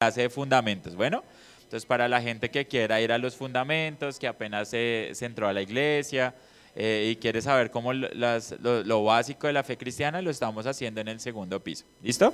[0.00, 0.96] clase de fundamentos.
[0.96, 1.22] Bueno,
[1.62, 5.52] entonces para la gente que quiera ir a los fundamentos, que apenas se, entró a
[5.52, 6.34] la iglesia
[6.74, 11.08] eh, y quiere saber cómo lo, básico de la fe cristiana, lo estamos haciendo en
[11.08, 11.84] el segundo piso.
[12.02, 12.32] ¿Listo?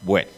[0.00, 0.28] Bueno,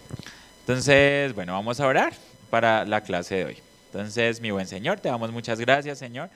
[0.60, 2.12] entonces, bueno, vamos a orar
[2.50, 3.56] para la clase de hoy.
[3.86, 6.28] Entonces, mi buen Señor, te damos muchas gracias, Señor.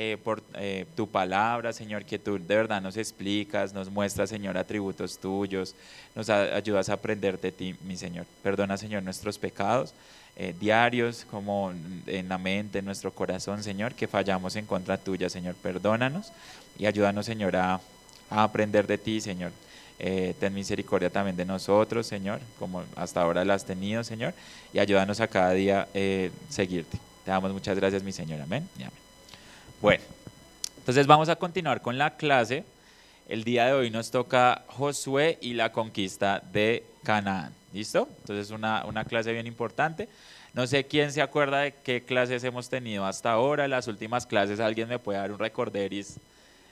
[0.00, 4.56] Eh, por eh, tu palabra, Señor, que tú de verdad nos explicas, nos muestras, Señor,
[4.56, 5.74] atributos tuyos,
[6.14, 8.24] nos ayudas a aprender de ti, mi Señor.
[8.44, 9.92] Perdona, Señor, nuestros pecados
[10.36, 11.72] eh, diarios, como
[12.06, 15.56] en la mente, en nuestro corazón, Señor, que fallamos en contra tuya, Señor.
[15.56, 16.30] Perdónanos
[16.78, 17.80] y ayúdanos, Señor, a,
[18.30, 19.50] aprender de ti, Señor.
[19.98, 24.32] ten misericordia también de nosotros, Señor, como hasta ahora la has tenido, Señor,
[24.72, 25.88] y ayúdanos a cada día
[26.48, 27.00] seguirte.
[27.24, 28.40] Te damos muchas gracias, mi Señor.
[28.40, 28.68] Amén.
[28.78, 29.07] Y amén.
[29.80, 30.02] Bueno,
[30.78, 32.64] entonces vamos a continuar con la clase.
[33.28, 37.54] El día de hoy nos toca Josué y la conquista de Canaán.
[37.72, 38.08] ¿Listo?
[38.20, 40.08] Entonces una, una clase bien importante.
[40.52, 43.68] No sé quién se acuerda de qué clases hemos tenido hasta ahora.
[43.68, 46.16] Las últimas clases, ¿alguien me puede dar un recorderis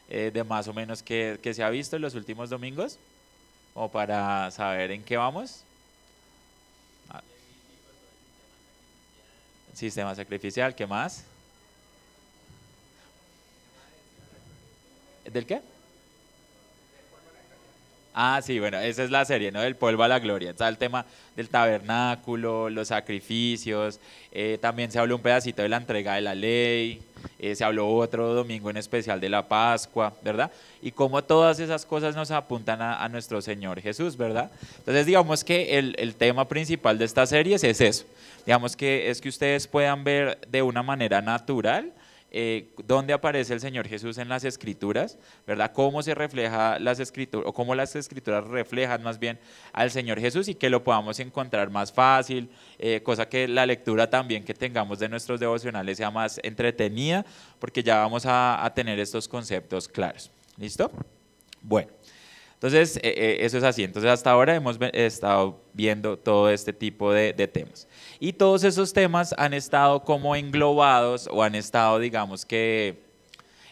[0.09, 2.99] eh, de más o menos qué, se ha visto en los últimos domingos?
[3.73, 5.62] O para saber en qué vamos.
[7.09, 7.23] Ah.
[9.75, 11.25] Sistema sacrificial, ¿qué más?
[15.33, 15.61] ¿Del qué?
[18.19, 19.61] Ah, sí, bueno, esa es la serie, ¿no?
[19.61, 20.49] Del polvo a la gloria.
[20.49, 21.05] Está el tema
[21.37, 24.01] del tabernáculo, los sacrificios.
[24.33, 27.03] Eh, también se habló un pedacito de la entrega de la ley.
[27.39, 30.51] Eh, se habló otro domingo en especial de la Pascua, ¿verdad?
[30.81, 34.51] Y cómo todas esas cosas nos apuntan a, nuestro Señor Jesús, ¿verdad?
[34.79, 38.07] Entonces, digamos que el, el tema principal de esta serie es eso.
[38.47, 41.93] Digamos que es que ustedes puedan ver de una manera natural
[42.31, 45.73] eh, dónde aparece el Señor Jesús en las escrituras, ¿verdad?
[45.73, 49.39] Cómo se refleja las escrituras, o cómo las escrituras reflejan más bien
[49.73, 54.11] al Señor Jesús y que lo podamos encontrar más fácil, eh, cosa que la lectura
[54.11, 57.25] también que tengamos de nuestros devocionales sea más entretenida,
[57.59, 60.31] porque ya vamos a, a tener estos conceptos claros.
[60.56, 60.91] ¿Listo?
[61.62, 61.89] Bueno.
[62.56, 63.84] Entonces, eh, eh, eso es así.
[63.84, 67.87] Entonces, hasta ahora hemos estado viendo todo este tipo de, de, temas.
[68.19, 73.06] Y todos esos temas han estado como englobados o han estado, digamos que,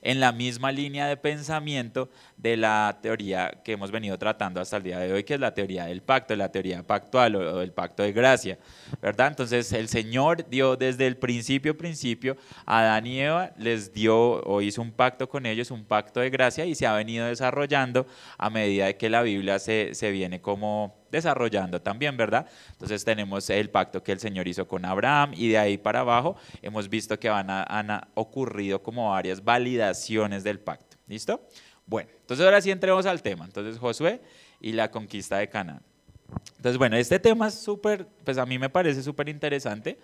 [0.05, 4.83] en la misma línea de pensamiento de la teoría que hemos venido tratando hasta el
[4.83, 8.03] día de hoy, que es la teoría del pacto, la teoría pactual o el pacto
[8.03, 8.59] de gracia,
[9.01, 9.29] ¿verdad?
[9.29, 12.37] Entonces el Señor dio desde el principio, principio,
[12.67, 16.31] a Adán y Eva, les dio o hizo un pacto con ellos, un pacto de
[16.31, 18.07] gracia y se ha venido desarrollando
[18.37, 22.47] a medida de que la Biblia se, se viene como desarrollando también, ¿verdad?
[22.73, 26.37] Entonces tenemos el pacto que el Señor hizo con Abraham y de ahí para abajo
[26.61, 30.97] hemos visto que van han ocurrido como varias validaciones del pacto.
[31.07, 31.47] ¿Listo?
[31.87, 33.45] Bueno, entonces ahora sí entremos al tema.
[33.45, 34.21] Entonces Josué
[34.61, 35.83] y la conquista de Canaán.
[36.57, 39.99] Entonces, bueno, este tema es súper, pues a mí me parece súper interesante.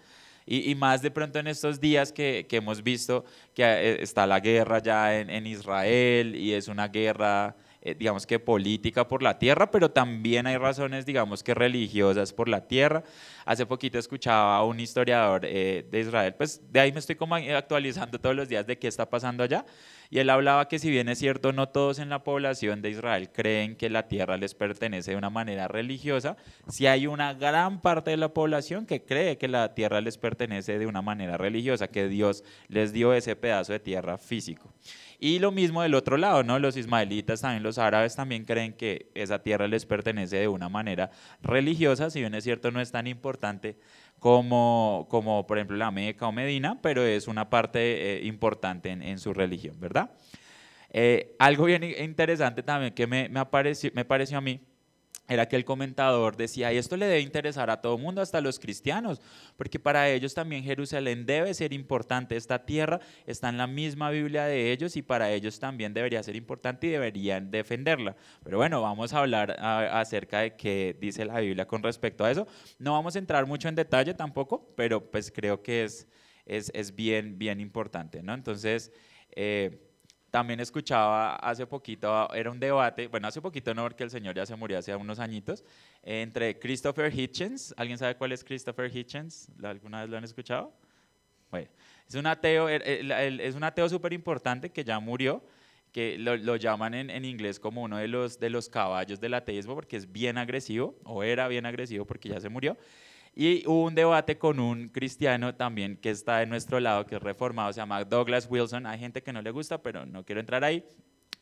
[0.46, 3.24] Y, más de pronto en estos días que, hemos visto
[3.54, 8.26] que eh, está la guerra ya en, en Israel y es una guerra eh, digamos
[8.26, 13.02] que política por la tierra, pero también hay razones, digamos que religiosas por la tierra.
[13.46, 17.36] Hace poquito escuchaba a un historiador eh, de Israel, pues de ahí me estoy como
[17.36, 19.64] actualizando todos los días de qué está pasando allá,
[20.10, 23.30] y él hablaba que si bien es cierto, no todos en la población de Israel
[23.32, 26.36] creen que la tierra les pertenece de una manera religiosa,
[26.68, 30.80] si hay una gran parte de la población que cree que la tierra les pertenece
[30.80, 34.74] de una manera religiosa, que Dios les dio ese pedazo de tierra físico.
[35.22, 36.58] Y lo mismo del otro lado, ¿no?
[36.58, 41.10] Los ismaelitas, también los árabes también creen que esa tierra les pertenece de una manera
[41.42, 43.76] religiosa, si bien es cierto no es tan importante
[44.20, 47.80] como, como por ejemplo la Meca o Medina, pero es una parte
[48.18, 50.10] eh, importante en, su religión, ¿verdad?
[50.90, 53.46] Eh, algo bien interesante también que me, me,
[53.94, 54.60] me pareció a mí
[55.30, 58.38] era que el comentador decía, y esto le debe interesar a todo el mundo, hasta
[58.38, 59.20] a los cristianos,
[59.56, 64.44] porque para ellos también Jerusalén debe ser importante, esta tierra está en la misma Biblia
[64.44, 68.16] de ellos y para ellos también debería ser importante y deberían defenderla.
[68.42, 72.48] Pero bueno, vamos a hablar acerca de qué dice la Biblia con respecto a eso.
[72.80, 76.08] No vamos a entrar mucho en detalle tampoco, pero pues creo que es,
[76.44, 78.34] es, es bien, bien importante, ¿no?
[78.34, 78.90] Entonces...
[79.32, 79.86] Eh,
[80.30, 84.46] también escuchaba hace poquito, era un debate, bueno, hace poquito no, porque el señor ya
[84.46, 85.64] se murió hace unos añitos,
[86.02, 87.74] entre Christopher Hitchens.
[87.76, 89.50] ¿Alguien sabe cuál es Christopher Hitchens?
[89.62, 90.72] ¿Alguna vez lo han escuchado?
[91.50, 91.68] Bueno,
[92.08, 95.42] es un ateo, es un ateo súper importante que ya murió,
[95.92, 99.74] que lo, llaman en, en, inglés como uno de los, de los caballos del ateísmo
[99.74, 102.76] porque es bien agresivo, o era bien agresivo porque ya se murió.
[103.34, 107.22] Y hubo un debate con un cristiano también que está de nuestro lado, que es
[107.22, 108.86] reformado, se llama Douglas Wilson.
[108.86, 110.84] Hay gente que no le gusta, pero no quiero entrar ahí.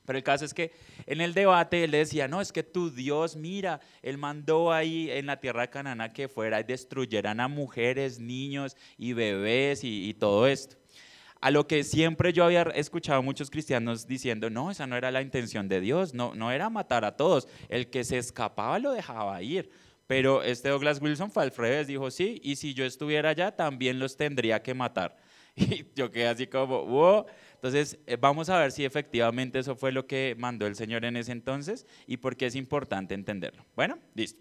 [0.08, 0.72] Pero el caso es que
[1.04, 5.26] en el debate él decía, no, es que tu Dios, mira, él mandó ahí en
[5.26, 10.46] la tierra de Canaán que fuera y destruyeran a mujeres, niños y bebés y, todo
[10.46, 10.76] esto.
[11.42, 15.20] A lo que siempre yo había escuchado muchos cristianos diciendo, no, esa no era la
[15.20, 19.42] intención de Dios, no, no era matar a todos, el que se escapaba lo dejaba
[19.42, 19.68] ir.
[20.08, 23.98] Pero este Douglas Wilson fue al revés, dijo, sí, y si yo estuviera allá también
[23.98, 25.16] los tendría que matar.
[25.54, 27.26] Y yo quedé así como, wow.
[27.54, 31.16] Entonces, eh, vamos a ver si efectivamente eso fue lo que mandó el Señor en
[31.16, 33.66] ese entonces y por qué es importante entenderlo.
[33.76, 34.40] Bueno, listo.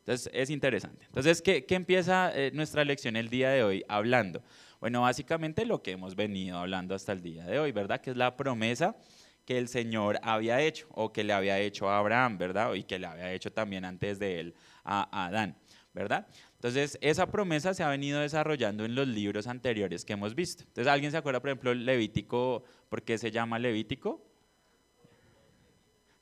[0.00, 1.06] Entonces, es interesante.
[1.06, 4.42] Entonces, ¿qué, qué empieza eh, nuestra lección el día de hoy hablando?
[4.80, 8.00] Bueno, básicamente lo que hemos venido hablando hasta el día de hoy, ¿verdad?
[8.02, 8.96] Que es la promesa
[9.44, 12.74] que el Señor había hecho o que le había hecho a Abraham, ¿verdad?
[12.74, 14.54] Y que le había hecho también antes de él
[14.84, 15.56] a Adán,
[15.92, 16.26] ¿verdad?
[16.54, 20.62] Entonces, esa promesa se ha venido desarrollando en los libros anteriores que hemos visto.
[20.62, 22.64] Entonces, ¿alguien se acuerda, por ejemplo, Levítico?
[22.88, 24.24] ¿Por qué se llama Levítico?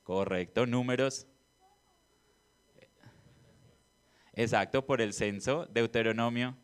[0.03, 1.27] Correcto, números.
[4.33, 6.57] Exacto, por el censo, Deuteronomio.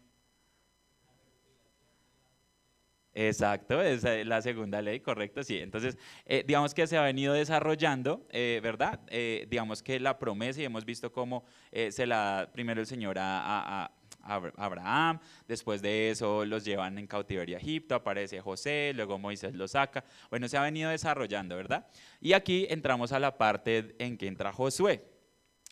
[3.19, 5.57] Exacto, es la segunda ley, correcto, sí.
[5.57, 5.97] Entonces,
[6.27, 8.99] eh, digamos que se ha venido desarrollando, eh, ¿verdad?
[9.07, 13.17] Eh, digamos que la promesa, y hemos visto cómo se la da primero el Señor
[13.19, 13.91] a,
[14.21, 19.67] Abraham, después de eso los llevan en cautiverio a Egipto, aparece José, luego Moisés lo
[19.67, 20.05] saca.
[20.29, 21.87] Bueno, se ha venido desarrollando, ¿verdad?
[22.21, 25.03] Y aquí entramos a la parte en que entra Josué.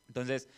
[0.07, 0.49] Entonces,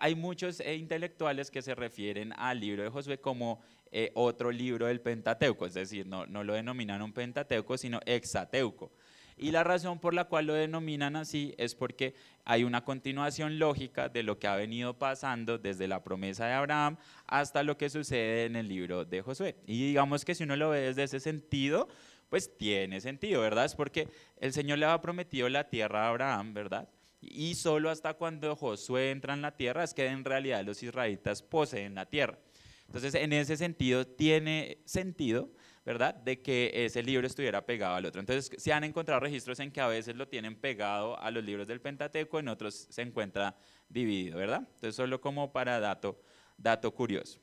[0.00, 3.60] hay muchos intelectuales que se refieren al libro de Josué como
[3.98, 8.92] eh, otro libro del Pentateuco, es decir, no, lo denominan un Pentateuco, sino Exateuco.
[9.38, 12.14] Y la razón por la cual lo denominan así es porque
[12.44, 16.98] hay una continuación lógica de lo que ha venido pasando desde la promesa de Abraham
[17.26, 19.56] hasta lo que sucede en el libro de Josué.
[19.66, 21.88] Y digamos que si uno lo ve desde ese sentido,
[22.28, 23.64] pues tiene sentido, ¿verdad?
[23.64, 26.86] Es porque el Señor le ha prometido la tierra a Abraham, ¿verdad?
[27.22, 31.40] Y solo hasta cuando Josué entra en la tierra es que en realidad los israelitas
[31.42, 32.38] poseen la tierra.
[32.86, 35.50] Entonces, en ese sentido, tiene sentido,
[35.84, 38.20] ¿verdad?, de que ese libro estuviera pegado al otro.
[38.20, 41.66] Entonces, se han encontrado registros en que a veces lo tienen pegado a los libros
[41.66, 43.56] del Pentateuco, en otros se encuentra
[43.88, 44.60] dividido, ¿verdad?
[44.60, 46.20] Entonces, solo como para dato,
[46.56, 47.40] dato curioso.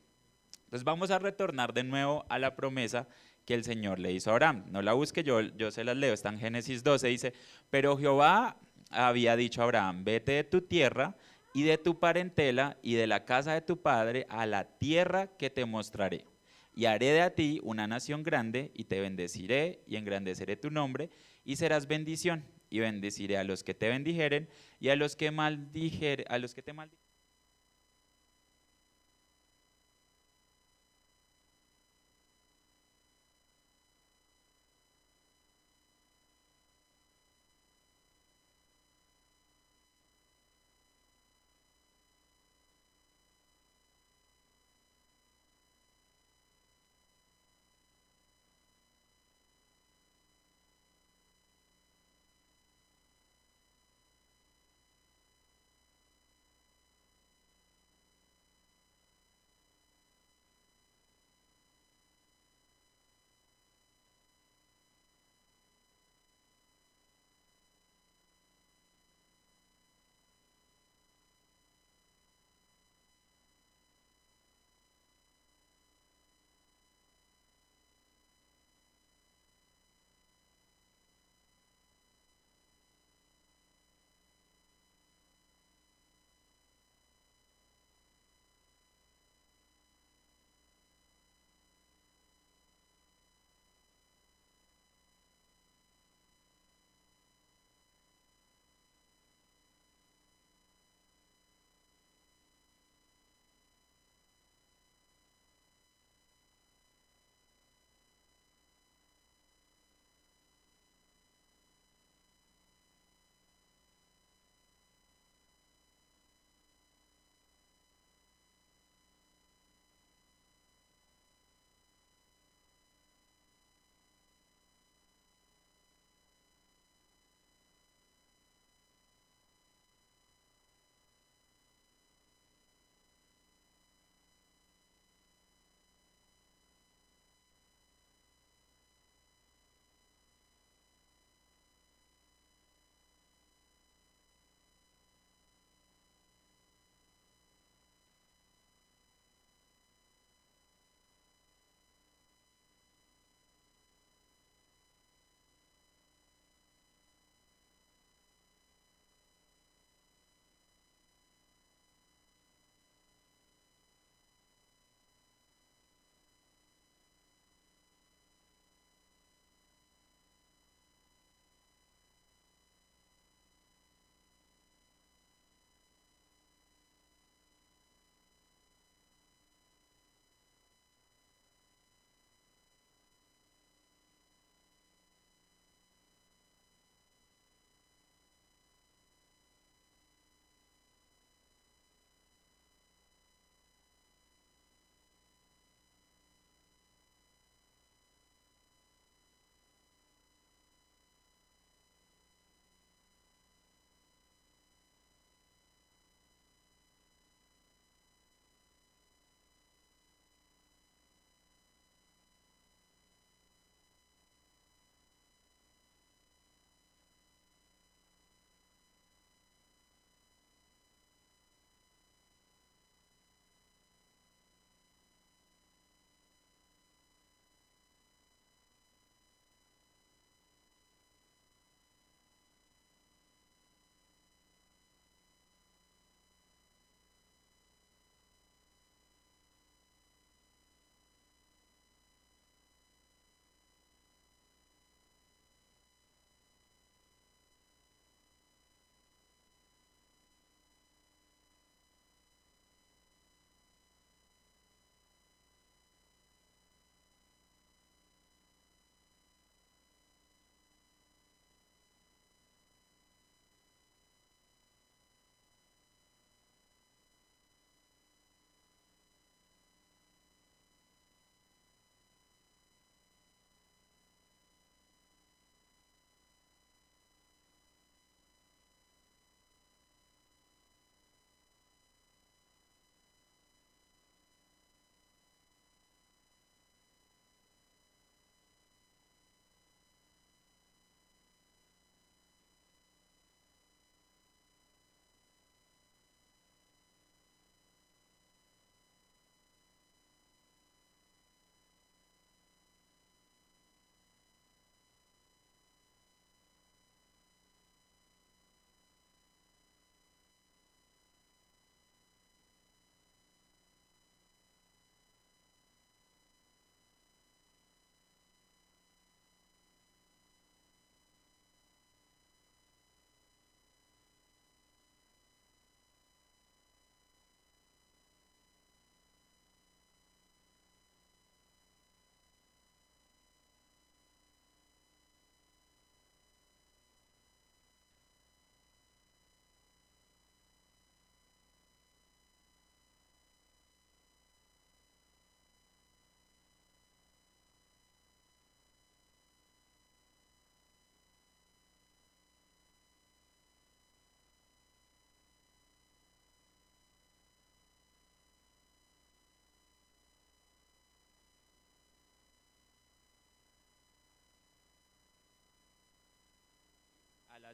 [0.66, 3.08] Entonces, vamos a retornar de nuevo a la promesa
[3.46, 4.66] que el Señor le hizo a Abraham.
[4.70, 7.34] No la busque, yo, yo se las leo, está en Génesis 12, dice,
[7.70, 8.58] pero Jehová
[8.90, 11.16] había dicho a Abraham, vete de tu tierra
[11.54, 15.50] y de tu parentela y de la casa de tu padre a la tierra que
[15.50, 16.26] te mostraré.
[16.76, 21.10] Y haré de a ti una nación grande y te bendeciré y engrandeceré tu nombre
[21.46, 22.44] y serás bendición.
[22.70, 26.26] Y bendeciré a los que te bendijeren y a los que maldijeren,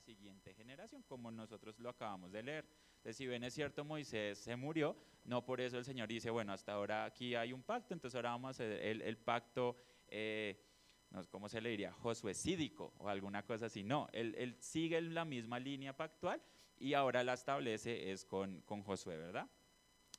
[0.09, 2.65] siguiente generación, como nosotros lo acabamos de leer.
[2.95, 6.51] Entonces, si bien es cierto, Moisés se murió, no por eso el Señor dice, bueno,
[6.51, 9.75] hasta ahora aquí hay un pacto, entonces ahora vamos a hacer el, pacto,
[10.07, 10.59] eh,
[11.11, 11.91] no, ¿cómo se le diría?
[11.91, 13.83] Josuecídico o alguna cosa así.
[13.83, 16.41] No, él, él sigue la misma línea pactual
[16.79, 19.47] y ahora la establece es con, con Josué, ¿verdad?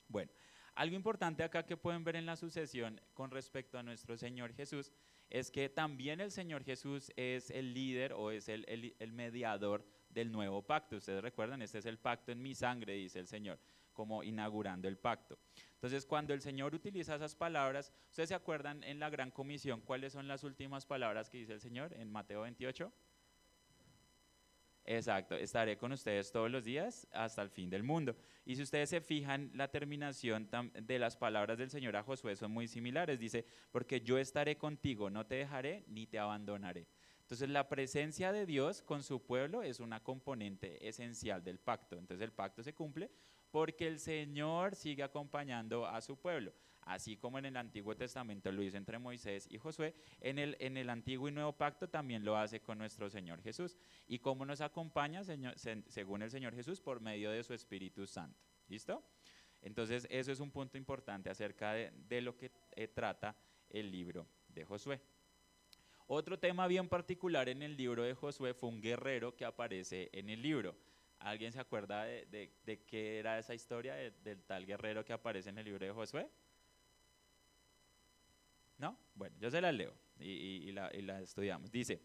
[0.07, 0.31] Bueno,
[0.77, 4.93] algo importante acá que pueden ver en la sucesión con respecto a nuestro Señor Jesús
[5.31, 10.61] es que también el Señor Jesús es el líder o es el, mediador del nuevo
[10.63, 10.97] pacto.
[10.97, 13.61] Ustedes recuerdan, este es el pacto en mi sangre, dice el Señor,
[13.93, 15.39] como inaugurando el pacto.
[15.75, 20.13] Entonces, cuando el Señor utiliza esas palabras, ustedes se acuerdan en la gran comisión cuáles
[20.13, 22.93] son las últimas palabras que dice el Señor en Mateo 28?
[24.93, 28.17] Exacto, estaré con ustedes todos los días hasta el fin del mundo.
[28.45, 32.51] Y si ustedes se fijan, la terminación de las palabras del Señor a Josué son
[32.51, 33.21] muy similares.
[33.21, 36.89] Dice, porque yo estaré contigo, no te dejaré ni te abandonaré.
[37.21, 41.97] Entonces la presencia de Dios con su pueblo es una componente esencial del pacto.
[41.97, 43.13] Entonces el pacto se cumple
[43.53, 46.53] porque el Señor sigue acompañando a su pueblo.
[46.83, 50.77] Así como en el Antiguo Testamento lo hizo entre Moisés y Josué, en el, en
[50.77, 53.77] el Antiguo y Nuevo Pacto también lo hace con nuestro Señor Jesús.
[54.07, 55.23] ¿Y cómo nos acompaña,
[55.87, 56.81] según el Señor Jesús?
[56.81, 58.41] Por medio de su Espíritu Santo.
[58.69, 59.05] ¿Listo?
[59.63, 63.37] Entonces, eso es un punto importante acerca de, de lo que eh, trata
[63.69, 65.01] el libro de Josué.
[66.07, 70.29] Otro tema bien particular en el libro de Josué fue un guerrero que aparece en
[70.29, 70.75] el libro.
[71.21, 75.67] ¿Alguien se acuerda de, qué era esa historia del tal guerrero que aparece en el
[75.67, 76.29] libro de Josué?
[78.81, 78.99] ¿No?
[79.15, 81.71] Bueno, yo se la leo y, y la estudiamos.
[81.71, 82.01] Dice,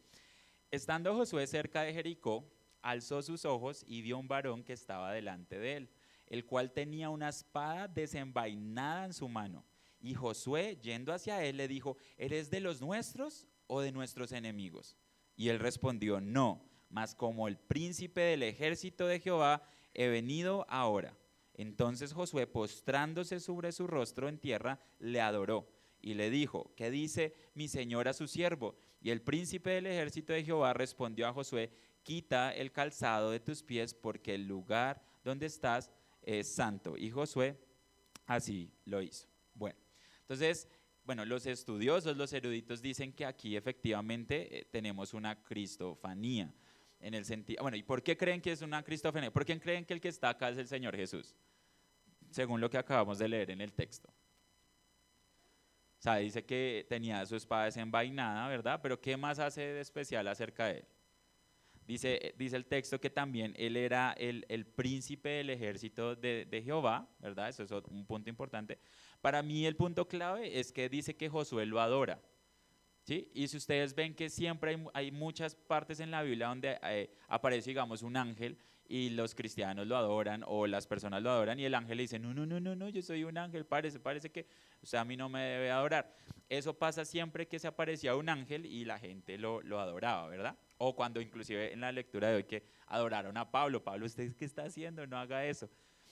[0.69, 2.47] estando Josué cerca de Jericó,
[2.81, 5.89] alzó sus ojos y vio un varón que estaba delante de él,
[6.27, 9.65] el cual tenía una espada desenvainada en su mano.
[9.99, 14.95] Y Josué, yendo hacia él, le dijo, ¿eres de los nuestros o de nuestros enemigos?
[15.35, 19.61] Y él respondió, no mas como el príncipe del ejército de Jehová
[19.93, 21.17] he venido ahora.
[21.53, 25.67] Entonces Josué, postrándose sobre su rostro en tierra, le adoró
[26.05, 28.75] y le dijo, ¿qué dice mi señor a su siervo?
[29.01, 31.71] Y el príncipe del ejército de Jehová respondió a Josué,
[32.03, 35.89] quita el calzado de tus pies porque el lugar donde estás
[36.21, 36.95] es santo.
[36.95, 37.59] Y Josué
[38.27, 39.27] así lo hizo.
[39.55, 39.79] Bueno,
[40.21, 40.67] entonces,
[41.03, 46.53] bueno, los estudiosos, los eruditos dicen que aquí efectivamente eh, tenemos una cristofanía
[46.99, 49.33] en el sentido, bueno, ¿y por qué creen que es una cristofenia?
[49.33, 51.35] ¿Por qué creen que el que está acá es el Señor Jesús?
[52.29, 54.13] Según lo que acabamos de leer en el texto.
[56.05, 58.79] Sea, dice que tenía su espada desenvainada, ¿verdad?
[58.83, 60.85] Pero ¿qué más hace de especial acerca de él?
[61.87, 66.61] Dice, dice el texto que también él era el, el príncipe del ejército de, de,
[66.61, 67.49] Jehová, ¿verdad?
[67.49, 68.77] Eso es un punto importante.
[69.19, 72.21] Para mí el punto clave es que dice que Josué lo adora.
[73.07, 77.71] Y si ustedes ven que siempre hay, muchas partes en la Biblia donde eh, aparece,
[77.71, 81.73] digamos, un ángel y los cristianos lo adoran o las personas lo adoran y el
[81.73, 84.47] ángel le dice, no, no, no, no, no, yo soy un ángel, parece, parece que
[84.81, 86.15] o a mí no me debe adorar.
[86.47, 90.57] Eso pasa siempre que se aparecía un ángel y la gente lo, lo adoraba, ¿verdad?
[90.77, 94.45] O cuando inclusive en la lectura de hoy que adoraron a Pablo, Pablo, ¿usted qué
[94.45, 95.07] está haciendo?
[95.07, 95.69] No haga eso.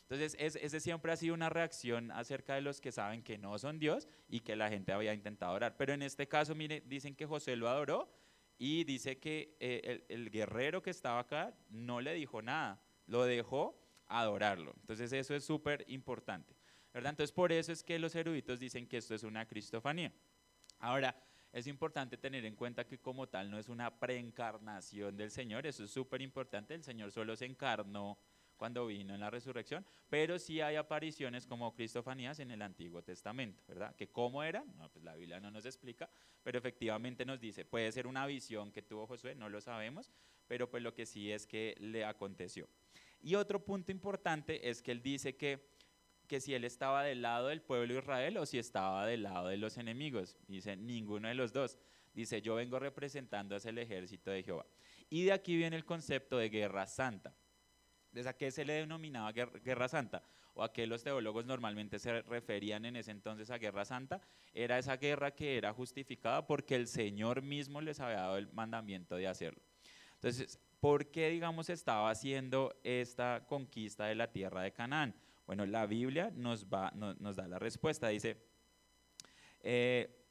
[0.10, 3.80] Entonces, ese siempre ha sido una reacción acerca de los que saben que no son
[3.80, 5.76] Dios y que la gente había intentado orar.
[5.78, 8.12] Pero en este caso, mire, dicen que José lo adoró
[8.58, 13.80] y dice que eh, el, guerrero que estaba acá no le dijo nada, lo dejó
[14.08, 14.74] adorarlo.
[14.82, 16.56] Entonces, eso es súper importante.
[16.94, 17.12] ¿verdad?
[17.12, 20.14] Entonces, por eso es que los eruditos dicen que esto es una cristofanía.
[20.80, 21.16] Ahora,
[21.52, 25.84] es importante tener en cuenta que como tal no es una preencarnación del Señor, eso
[25.84, 28.18] es súper importante, el Señor solo se encarnó
[28.58, 33.64] cuando vino en la resurrección, pero sí hay apariciones como cristofanías en el Antiguo Testamento,
[33.68, 33.96] ¿verdad?
[33.96, 36.10] Que cómo eran, no, pues la Biblia no nos explica,
[36.44, 40.12] pero efectivamente nos dice, puede ser una visión que tuvo Josué, no lo sabemos,
[40.48, 42.68] pero pues lo que sí es que le aconteció.
[43.22, 45.70] Y otro punto importante es que él dice que,
[46.28, 49.48] que si él estaba del lado del pueblo de Israel o si estaba del lado
[49.48, 50.38] de los enemigos.
[50.48, 51.80] Dice, ninguno de los dos.
[52.14, 54.66] Dice, yo vengo representando a el ejército de Jehová.
[55.10, 57.34] Y de aquí viene el concepto de guerra santa.
[58.14, 60.22] ¿Desde a qué se le denominaba guerra, santa?
[60.54, 64.22] ¿O a qué los teólogos normalmente se referían en ese entonces a guerra santa?
[64.54, 69.16] Era esa guerra que era justificada porque el Señor mismo les había dado el mandamiento
[69.16, 69.64] de hacerlo.
[70.14, 75.16] Entonces, ¿por qué, digamos, estaba haciendo esta conquista de la tierra de Canaán?
[75.48, 78.10] Bueno, la Biblia nos, va, nos, da la respuesta.
[78.10, 78.38] Dice,
[79.62, 80.24] eh,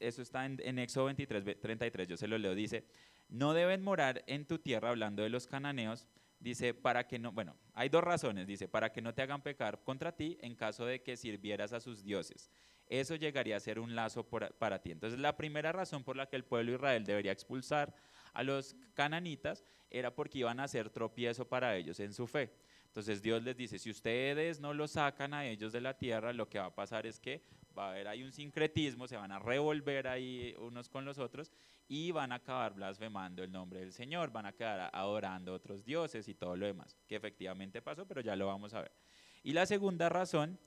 [0.00, 2.84] eso está en, en Éxodo 23, 33, yo se lo leo, dice,
[3.28, 6.08] no deben morar en tu tierra, hablando de los cananeos,
[6.40, 9.82] Dice, para que no, bueno, hay dos razones, dice, para que no te hagan pecar
[9.82, 12.50] contra ti en caso de que sirvieras a sus dioses.
[12.86, 14.92] Eso llegaría a ser un lazo para ti.
[14.92, 17.94] Entonces, la primera razón por la que el pueblo de Israel debería expulsar
[18.32, 22.52] a los cananitas era porque iban a ser tropiezo para ellos en su fe.
[22.86, 26.48] Entonces Dios les dice, si ustedes no lo sacan a ellos de la tierra, lo
[26.48, 27.42] que va a pasar es que
[27.76, 31.52] va a haber ahí un sincretismo, se van a revolver ahí unos con los otros
[31.88, 36.28] y van a acabar blasfemando el nombre del Señor, van a quedar adorando otros dioses
[36.28, 38.92] y todo lo demás, que efectivamente pasó, pero ya lo vamos a ver.
[39.42, 40.58] Y la segunda razón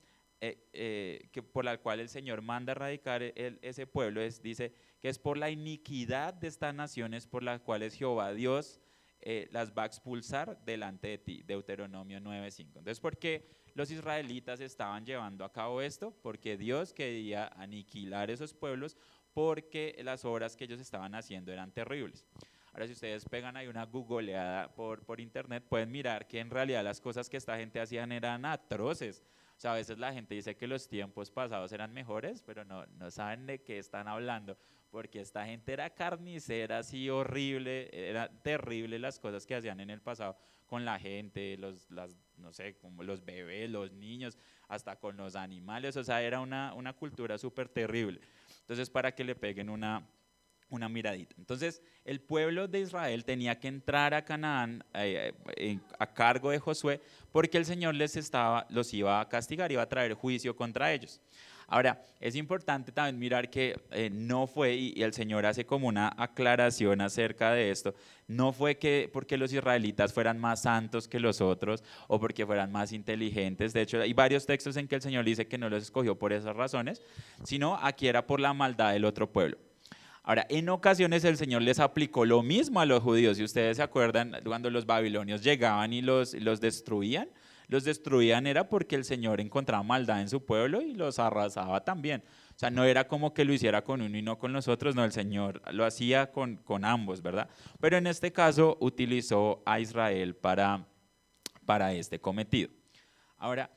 [0.44, 5.08] eh, eh, que por la cual el Señor manda erradicar ese pueblo es, dice, que
[5.08, 8.80] es por la iniquidad de estas naciones por las cuales Jehová Dios
[9.20, 11.42] eh, las va a expulsar delante de ti.
[11.44, 12.58] Deuteronomio 9.5.
[12.60, 16.14] Entonces, ¿por qué los israelitas estaban llevando a cabo esto?
[16.22, 18.96] Porque Dios quería aniquilar esos pueblos
[19.32, 22.26] porque las obras que ellos estaban haciendo eran terribles.
[22.72, 26.82] Ahora, si ustedes pegan ahí una googleada por, por internet, pueden mirar que en realidad
[26.82, 29.22] las cosas que esta gente hacían eran atroces.
[29.56, 32.86] O sea, a veces la gente dice que los tiempos pasados eran mejores, pero no,
[32.86, 34.56] no saben de qué están hablando
[34.92, 40.02] porque esta gente era carnicera, así horrible, era terrible las cosas que hacían en el
[40.02, 44.36] pasado con la gente, los, las, no sé, como los bebés, los niños,
[44.68, 48.20] hasta con los animales, o sea, era una, una cultura súper terrible.
[48.60, 50.06] Entonces, para que le peguen una,
[50.68, 51.34] una miradita.
[51.38, 56.58] Entonces, el pueblo de Israel tenía que entrar a Canaán eh, eh, a cargo de
[56.58, 57.00] Josué
[57.30, 61.18] porque el Señor les estaba, los iba a castigar, iba a traer juicio contra ellos.
[61.72, 66.12] Ahora, es importante también mirar que eh, no fue, y, el Señor hace como una
[66.18, 67.94] aclaración acerca de esto,
[68.28, 72.70] no fue que porque los israelitas fueran más santos que los otros o porque fueran
[72.70, 75.84] más inteligentes, de hecho hay varios textos en que el Señor dice que no los
[75.84, 77.00] escogió por esas razones,
[77.42, 79.56] sino aquí era por la maldad del otro pueblo.
[80.24, 83.38] Ahora, en ocasiones el Señor les aplicó lo mismo a los judíos.
[83.38, 87.28] Si ustedes se acuerdan, cuando los babilonios llegaban y los, los destruían,
[87.72, 92.22] los destruían era porque el Señor encontraba maldad en su pueblo y los arrasaba también.
[92.54, 94.94] O sea, no era como que lo hiciera con uno y no con los otros,
[94.94, 97.48] no, el Señor lo hacía con, con ambos, ¿verdad?
[97.80, 100.86] Pero en este caso utilizó a Israel para,
[101.64, 102.68] para este cometido.
[103.38, 103.70] Ahora,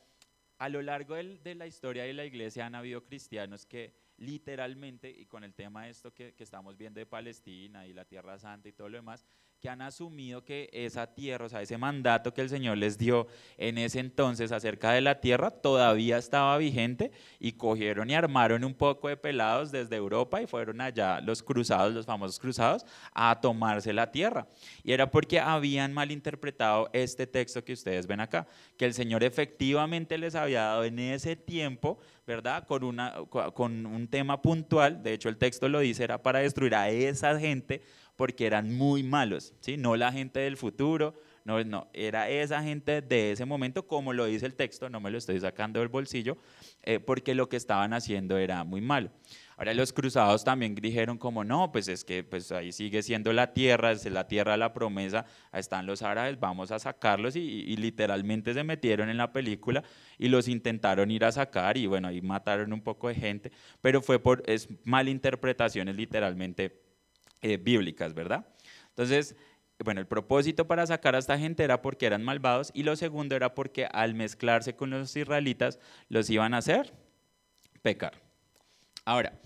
[0.58, 5.26] a lo largo de la historia de la iglesia han habido cristianos que literalmente, y
[5.26, 8.68] con el tema de esto que, que, estamos viendo de Palestina y la Tierra Santa
[8.68, 9.26] y todo lo demás,
[9.66, 13.26] que han asumido que esa tierra, o sea, ese mandato que el Señor les dio
[13.58, 18.76] en ese entonces acerca de la tierra, todavía estaba vigente y cogieron y armaron un
[18.76, 23.92] poco de pelados desde Europa y fueron allá los cruzados, los famosos cruzados, a tomarse
[23.92, 24.46] la tierra.
[24.84, 28.46] Y era porque habían malinterpretado este texto que ustedes ven acá,
[28.78, 31.98] que el Señor efectivamente les había dado en ese tiempo,
[32.28, 32.68] ¿verdad?
[32.68, 33.16] Con, una,
[33.56, 37.40] con un tema puntual, de hecho el texto lo dice, era para destruir a esa
[37.40, 37.82] gente
[38.16, 39.78] porque eran muy malos, ¿sí?
[39.78, 44.26] No la gente del futuro, no, no, era esa gente de ese momento, como lo
[44.26, 46.38] dice el texto, no me lo estoy sacando del bolsillo,
[46.82, 49.12] eh, porque lo que estaban haciendo era muy malo.
[49.58, 53.54] Ahora los cruzados también dijeron como no, pues es que pues ahí sigue siendo la
[53.54, 58.54] tierra, es la tierra la promesa, están los árabes, vamos a sacarlos y, y, literalmente
[58.54, 59.84] se metieron en la película
[60.18, 63.52] y los intentaron ir a sacar y bueno, ahí mataron un poco de gente,
[63.82, 66.85] pero fue por es malinterpretaciones literalmente
[67.42, 68.48] eh, bíblicas, ¿verdad?
[68.90, 69.36] Entonces,
[69.84, 73.36] bueno, el propósito para sacar a esta gente era porque eran malvados y lo segundo
[73.36, 76.94] era porque al mezclarse con los israelitas los iban a hacer
[77.82, 78.14] pecar.
[79.04, 79.40] Ahora,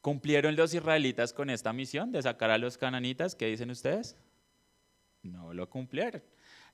[0.00, 3.34] ¿cumplieron los israelitas con esta misión de sacar a los cananitas?
[3.34, 4.16] ¿Qué dicen ustedes?
[5.22, 6.22] No lo cumplieron,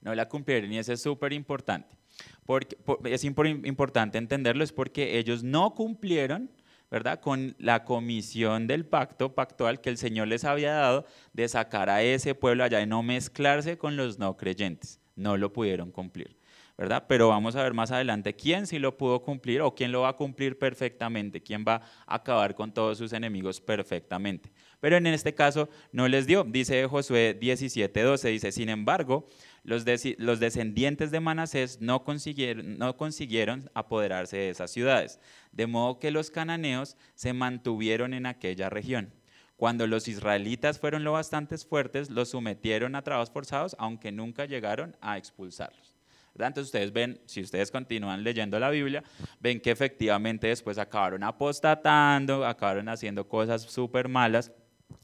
[0.00, 1.96] no la cumplieron y eso es súper importante.
[2.44, 6.50] Porque, es importante entenderlo, es porque ellos no cumplieron
[6.90, 7.20] ¿verdad?
[7.20, 12.02] Con la comisión del pacto pactual que el Señor les había dado de sacar a
[12.02, 15.00] ese pueblo allá y no mezclarse con los no creyentes.
[15.14, 16.36] No lo pudieron cumplir,
[16.76, 17.04] ¿verdad?
[17.06, 20.10] Pero vamos a ver más adelante quién sí lo pudo cumplir o quién lo va
[20.10, 24.50] a cumplir perfectamente, quién va a acabar con todos sus enemigos perfectamente.
[24.80, 26.42] Pero en este caso no les dio.
[26.42, 29.26] Dice Josué 17:12, dice, sin embargo,
[29.62, 35.20] los, descendientes de Manasés no consiguieron, apoderarse de esas ciudades,
[35.52, 39.12] de modo que los cananeos se mantuvieron en aquella región.
[39.56, 44.96] Cuando los israelitas fueron lo bastante fuertes, los sometieron a trabajos forzados, aunque nunca llegaron
[45.02, 45.94] a expulsarlos.
[46.34, 49.02] Entonces ustedes ven, si ustedes continúan leyendo la Biblia,
[49.40, 54.50] ven que efectivamente después acabaron apostatando, acabaron haciendo cosas súper malas,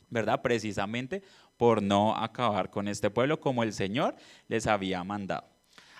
[0.08, 0.40] ¿verdad?
[0.40, 1.22] Precisamente
[1.56, 4.16] por no acabar con este pueblo como el Señor
[4.48, 5.48] les había mandado.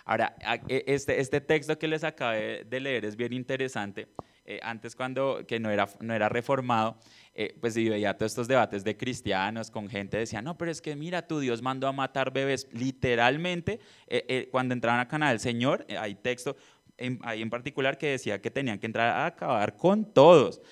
[0.04, 0.36] Ahora,
[0.68, 4.08] e, este, este texto que les acabé de leer es bien interesante.
[4.48, 6.96] Eh, antes cuando que no era, no era reformado,
[7.34, 10.94] eh, pues veía todos estos debates de cristianos con gente decía, no, pero es que
[10.94, 12.68] mira, tu Dios mandó a matar bebés.
[12.70, 16.56] Literalmente, eh, cuando entraban a Canadá del Señor, hay texto,
[16.96, 20.62] en, ahí en particular que decía que tenían que entrar a acabar con todos,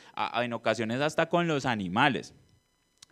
[0.41, 2.33] en ocasiones hasta con los animales.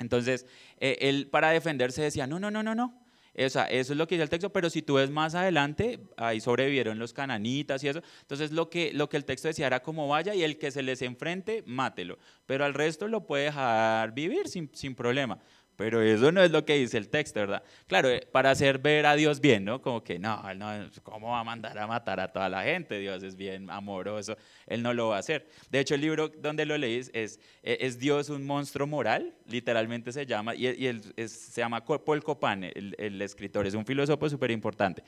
[0.02, 0.46] Entonces,
[0.78, 3.00] eh, él para defenderse decía, no, no, no, no, no.
[3.32, 6.98] eso es lo que dice el texto, pero si tú ves más adelante, ahí sobrevivieron
[6.98, 8.02] los cananitas y eso.
[8.20, 10.82] Entonces, lo que, lo que el texto decía era como vaya y el que se
[10.82, 12.18] les enfrente, mátelo.
[12.44, 15.38] Pero al resto lo puede dejar vivir sin, sin problema.
[15.76, 17.62] Pero eso no es lo que dice el texto, ¿verdad?
[17.86, 19.80] Claro, eh, para hacer ver a Dios bien, ¿no?
[19.80, 22.98] Como que no, no, ¿cómo va a mandar a matar a toda la gente?
[22.98, 25.48] Dios es bien amoroso, Él no lo va a hacer.
[25.70, 29.34] De hecho, el libro donde lo leís es, eh, ¿Es Dios un monstruo moral?
[29.46, 34.50] Literalmente se llama, y, él se llama Paul Copan, el, escritor, es un filósofo súper
[34.50, 35.02] importante.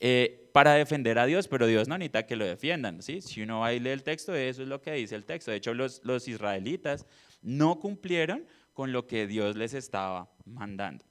[0.00, 3.20] Eh, para defender a Dios, pero Dios no necesita que lo defiendan, ¿sí?
[3.20, 5.50] Si uno va y lee el texto, eso es lo que dice el texto.
[5.50, 7.06] De hecho, los, los israelitas
[7.42, 8.44] no cumplieron
[8.74, 11.04] con lo que Dios les estaba mandando.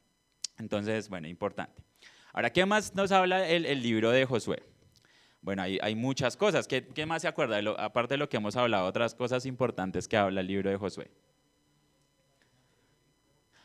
[0.60, 1.82] Entonces, bueno, importante.
[2.34, 4.62] Ahora, ¿qué más nos habla el, libro de Josué?
[5.42, 6.68] Bueno, hay, muchas cosas.
[6.68, 7.60] ¿Qué, ¿Qué, más se acuerda?
[7.78, 11.10] aparte de lo que hemos hablado, otras cosas importantes que habla el libro de Josué.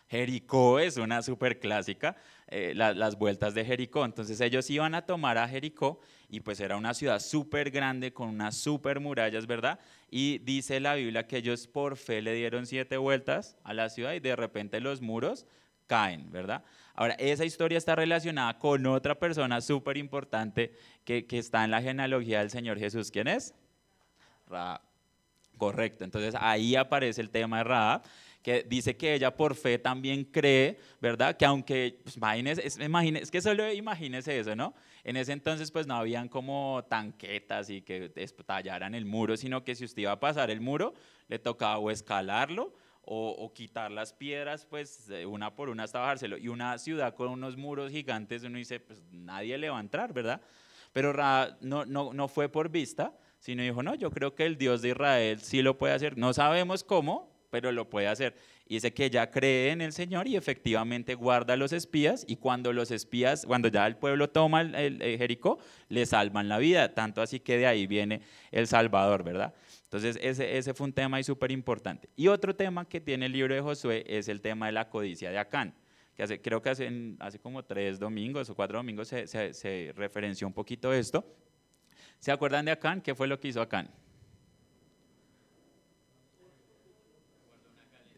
[0.08, 4.04] Jericó es una súper clásica, eh, las vueltas de Jericó.
[4.04, 8.28] Entonces ellos iban a tomar a Jericó y pues era una ciudad súper grande con
[8.28, 9.80] unas súper murallas, ¿verdad?
[10.10, 14.12] Y dice la Biblia que ellos por fe le dieron siete vueltas a la ciudad
[14.12, 15.46] y de repente los muros
[15.86, 16.62] caen, ¿verdad?
[16.94, 22.40] Ahora, esa historia está relacionada con otra persona súper importante que, está en la genealogía
[22.40, 23.10] del Señor Jesús.
[23.10, 23.54] ¿Quién es?
[24.48, 24.82] Rahab.
[25.56, 28.02] Correcto, entonces ahí aparece el tema de Rahab
[28.48, 31.36] que dice que ella por fe también cree, ¿verdad?
[31.36, 34.72] Que aunque, pues, imagínese, es, es, que solo imagínese eso, ¿no?
[35.04, 38.08] En ese entonces pues no habían como tanquetas y que
[38.46, 40.94] tallaran el muro, sino que si usted iba a pasar el muro,
[41.28, 46.38] le tocaba o escalarlo o, quitar las piedras, pues una por una hasta bajárselo.
[46.38, 50.14] Y una ciudad con unos muros gigantes, uno dice, pues nadie le va a entrar,
[50.14, 50.40] ¿verdad?
[50.94, 51.12] Pero
[51.60, 54.90] no, no, no fue por vista, sino dijo, no, yo creo que el Dios de
[54.90, 56.16] Israel sí lo puede hacer.
[56.16, 58.34] No sabemos cómo, pero lo puede hacer.
[58.66, 62.36] Y dice que ella cree en el Señor y efectivamente guarda a los espías y
[62.36, 65.58] cuando los espías, cuando ya el pueblo toma el, Jericó,
[65.88, 66.94] le salvan la vida.
[66.94, 69.54] Tanto así que de ahí viene el Salvador, ¿verdad?
[69.84, 72.08] Entonces ese, ese fue un tema súper importante.
[72.16, 75.30] Y otro tema que tiene el libro de Josué es el tema de la codicia
[75.30, 75.74] de Acán.
[76.14, 80.52] Que creo que hace, como tres domingos o cuatro domingos se, se, se referenció un
[80.52, 81.24] poquito esto.
[82.18, 83.00] ¿Se acuerdan de Acán?
[83.00, 83.88] ¿Qué fue lo que hizo Acán?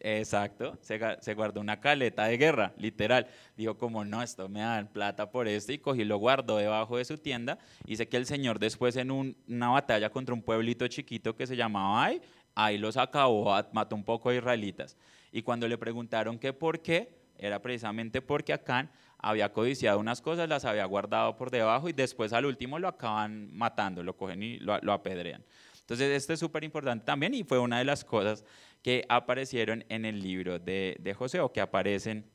[0.03, 3.27] Exacto, se, guardó una caleta de guerra, literal.
[3.55, 7.05] Dijo como, no, esto me dan plata por esto y cogí lo guardó debajo de
[7.05, 7.59] su tienda.
[7.85, 11.55] Y sé que el Señor después en una batalla contra un pueblito chiquito que se
[11.55, 12.21] llamaba Ay,
[12.55, 14.97] ahí los acabó, mató un poco de israelitas.
[15.31, 20.49] Y cuando le preguntaron que por qué, era precisamente porque Acán había codiciado unas cosas,
[20.49, 24.57] las había guardado por debajo y después al último lo acaban matando, lo cogen y
[24.57, 25.43] lo, lo apedrean.
[25.81, 28.45] Entonces, esto es súper importante también y fue una de las cosas
[28.81, 32.25] que aparecieron en el libro de, de José o que aparecen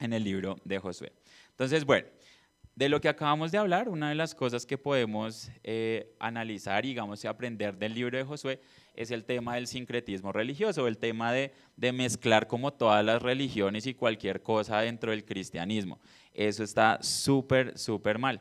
[0.00, 1.12] en el libro de Josué.
[1.50, 2.06] Entonces, bueno,
[2.74, 6.96] de lo que acabamos de hablar, una de las cosas que podemos eh, analizar, y
[6.98, 8.60] aprender del libro de Josué
[8.94, 13.86] es el tema del sincretismo religioso, el tema de, de, mezclar como todas las religiones
[13.86, 16.00] y cualquier cosa dentro del cristianismo.
[16.32, 18.40] Eso está súper, súper mal.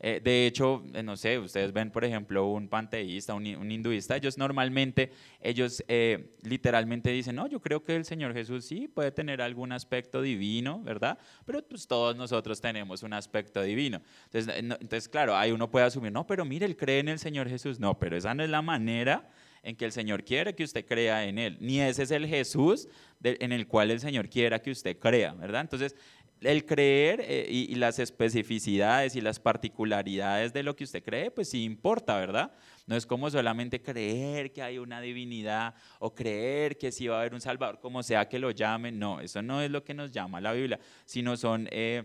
[0.00, 4.38] Eh, de hecho, eh, no sé, ustedes ven, por ejemplo, un panteísta, un, hinduista, ellos
[4.38, 9.42] normalmente, ellos eh, literalmente dicen, no, yo creo que el Señor Jesús sí puede tener
[9.42, 11.18] algún aspecto divino, ¿verdad?
[11.44, 14.00] Pero pues todos nosotros tenemos un aspecto divino.
[14.32, 17.80] Entonces, claro, ahí uno puede asumir, no, pero mire, él cree en el Señor Jesús.
[17.80, 19.28] No, pero esa no es la manera
[19.62, 22.88] en que el Señor quiere que usted crea en Él, ni ese es el Jesús
[23.22, 25.62] en el cual el Señor quiera que usted crea, ¿verdad?
[25.62, 25.96] Entonces,
[26.40, 31.50] el creer eh, y, las especificidades y las particularidades de lo que usted cree, pues
[31.50, 32.52] sí importa, ¿verdad?
[32.86, 37.20] No es como solamente creer que hay una divinidad o creer que sí va a
[37.20, 38.98] haber un Salvador, como sea que lo llamen.
[38.98, 42.04] No, eso no es lo que nos llama la Biblia, sino son, eh,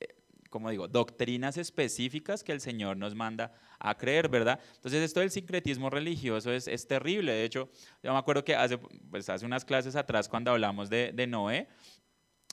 [0.00, 0.08] eh,
[0.50, 4.58] como digo, doctrinas específicas que el Señor nos manda a creer, ¿verdad?
[4.74, 7.32] Entonces esto del sincretismo religioso es, es terrible.
[7.32, 7.70] De hecho,
[8.02, 11.68] yo me acuerdo que hace, pues hace unas clases atrás cuando hablamos de, Noé,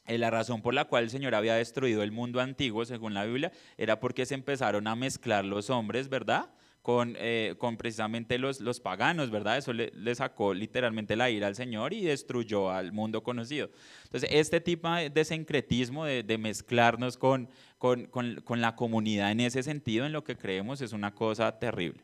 [0.08, 3.52] la razón por la cual el Señor había destruido el mundo antiguo, según la Biblia,
[3.78, 6.50] era porque se empezaron a mezclar los hombres, ¿verdad?
[6.82, 9.58] Con, eh, con precisamente los, los paganos, ¿verdad?
[9.58, 13.72] Eso le, sacó literalmente la ira al Señor y destruyó al mundo conocido.
[14.04, 19.40] Entonces, este tipo de sincretismo, de, de mezclarnos con, con, con, con la comunidad en
[19.40, 22.04] ese sentido, en lo que creemos, es una cosa terrible.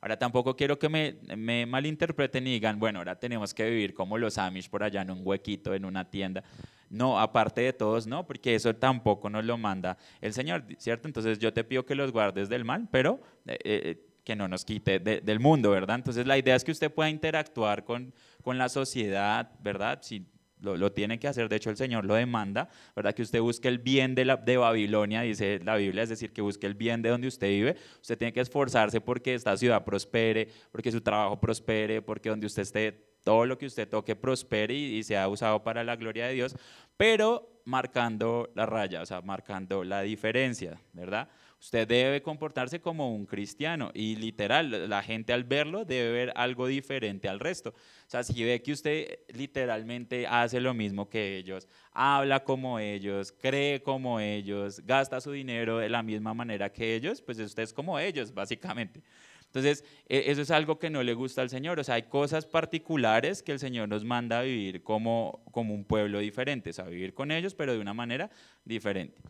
[0.00, 4.16] Ahora tampoco quiero que me, me, malinterpreten y digan, bueno, ahora tenemos que vivir como
[4.16, 6.42] los Amish por allá en un huequito, en una tienda.
[6.90, 11.06] No, aparte de todos, no, porque eso tampoco nos lo manda el Señor, ¿cierto?
[11.06, 14.64] Entonces yo te pido que los guardes del mal, pero eh, eh, que no nos
[14.64, 15.96] quite del mundo, ¿verdad?
[15.96, 20.00] Entonces la idea es que usted pueda interactuar con, con la sociedad, ¿verdad?
[20.02, 20.26] Si
[20.62, 23.14] lo, tiene que hacer, de hecho el Señor lo demanda, ¿verdad?
[23.14, 26.42] Que usted busque el bien de, la, de Babilonia, dice la Biblia, es decir, que
[26.42, 27.76] busque el bien de donde usted vive.
[28.00, 32.62] Usted tiene que esforzarse porque esta ciudad prospere, porque su trabajo prospere, porque donde usted
[32.62, 36.34] esté, todo lo que usted toque prospere y, y sea usado para la gloria de
[36.34, 36.56] Dios,
[36.96, 41.28] pero marcando la raya, o sea, marcando la diferencia, ¿verdad?
[41.60, 46.66] Usted debe comportarse como un cristiano y literal, la gente al verlo debe ver algo
[46.66, 47.70] diferente al resto.
[47.70, 47.74] O
[48.10, 53.82] sea, si ve que usted literalmente hace lo mismo que ellos, habla como ellos, cree
[53.82, 57.98] como ellos, gasta su dinero de la misma manera que ellos, pues usted es como
[57.98, 59.02] ellos, básicamente.
[59.50, 61.80] Entonces, e, eso es algo que no le gusta al Señor.
[61.80, 65.84] O sea, hay cosas particulares que el Señor nos manda a vivir como, como un
[65.84, 68.30] pueblo diferente, o sea, vivir con ellos, pero de una manera
[68.64, 69.20] diferente.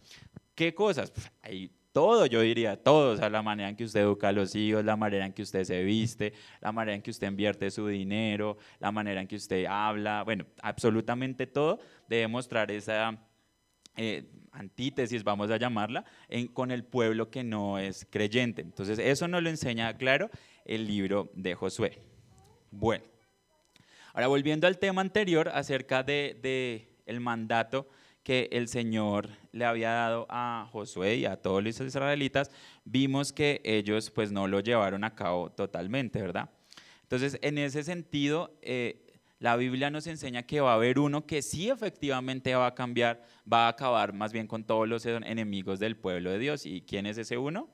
[0.54, 1.11] ¿Qué cosas?
[1.11, 4.33] Pues, hay todo, yo diría, todo, o sea, la manera en que usted educa a
[4.33, 7.70] los hijos, la manera en que usted se viste, la manera en que usted invierte
[7.70, 13.18] su dinero, la manera en que usted habla, bueno, absolutamente todo debe mostrar esa
[13.96, 16.04] eh, antítesis, vamos a llamarla,
[16.52, 18.62] con el pueblo que no es creyente.
[18.62, 20.30] Entonces, eso nos lo enseña, claro,
[20.64, 21.98] el libro de Josué.
[22.70, 23.04] Bueno,
[24.12, 27.88] ahora volviendo al tema anterior acerca de, el mandato
[28.22, 32.50] que el Señor le había dado a Josué y a todos los israelitas,
[32.84, 36.50] vimos que ellos pues no lo llevaron a cabo totalmente, ¿verdad?
[37.02, 39.10] Entonces, en ese sentido, eh,
[39.40, 43.24] la Biblia nos enseña que va a haber uno que sí efectivamente va a cambiar,
[43.50, 46.66] va a acabar más bien con todos los enemigos del pueblo de Dios.
[46.66, 47.68] ¿Y quién es ese uno?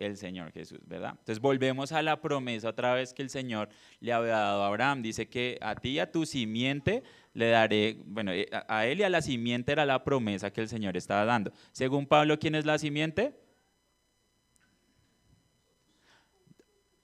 [0.00, 1.10] el Señor Jesús, ¿verdad?
[1.10, 3.68] Entonces volvemos a la promesa otra vez que el Señor
[4.00, 5.02] le había dado a Abraham.
[5.02, 7.02] Dice que a ti y a tu simiente
[7.34, 10.68] le daré, bueno, eh, a él y a la simiente era la promesa que el
[10.68, 11.52] Señor estaba dando.
[11.72, 13.38] Según Pablo, ¿quién es la simiente?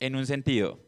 [0.01, 0.81] En un sentido,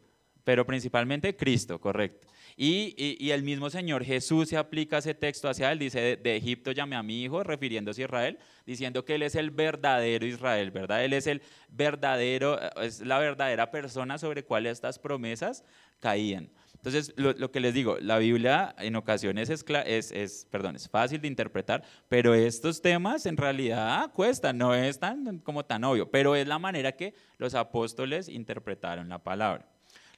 [0.45, 2.27] pero principalmente Cristo, correcto.
[2.61, 6.97] Y, el mismo Señor Jesús se aplica ese texto hacia él, dice, de, Egipto llamé
[6.97, 11.05] a mi hijo, refiriéndose a Israel, diciendo que él es el verdadero Israel, ¿verdad?
[11.05, 15.63] Él es el verdadero, es la verdadera persona sobre cual estas promesas
[16.01, 16.51] caían.
[16.75, 19.65] Entonces, lo, que les digo, la Biblia en ocasiones es,
[20.11, 25.39] es, perdón, es fácil de interpretar, pero estos temas en realidad cuestan, no es tan,
[25.41, 29.65] como tan obvio, pero es la manera que los apóstoles interpretaron la palabra.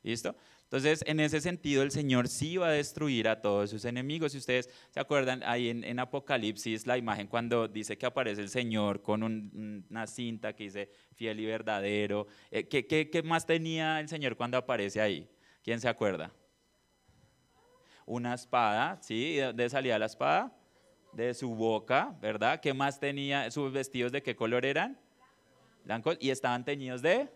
[0.02, 0.34] ¿Listo?
[0.70, 4.30] Entonces, en ese sentido, el Señor sí va a destruir a todos sus enemigos.
[4.30, 9.02] Si ustedes se acuerdan, ahí en, Apocalipsis, la imagen cuando dice que aparece el Señor
[9.02, 12.28] con una cinta que dice fiel y verdadero.
[12.52, 15.28] Eh, ¿qué, más tenía el Señor cuando aparece ahí?
[15.64, 16.30] ¿Quién se acuerda?
[18.06, 19.38] Una espada, ¿sí?
[19.52, 20.56] ¿De salía la espada?
[21.12, 22.60] De su boca, ¿verdad?
[22.60, 23.50] ¿Qué más tenía?
[23.50, 25.00] ¿Sus vestidos de qué color eran?
[25.84, 26.16] Blancos.
[26.20, 27.28] ¿Y estaban teñidos de?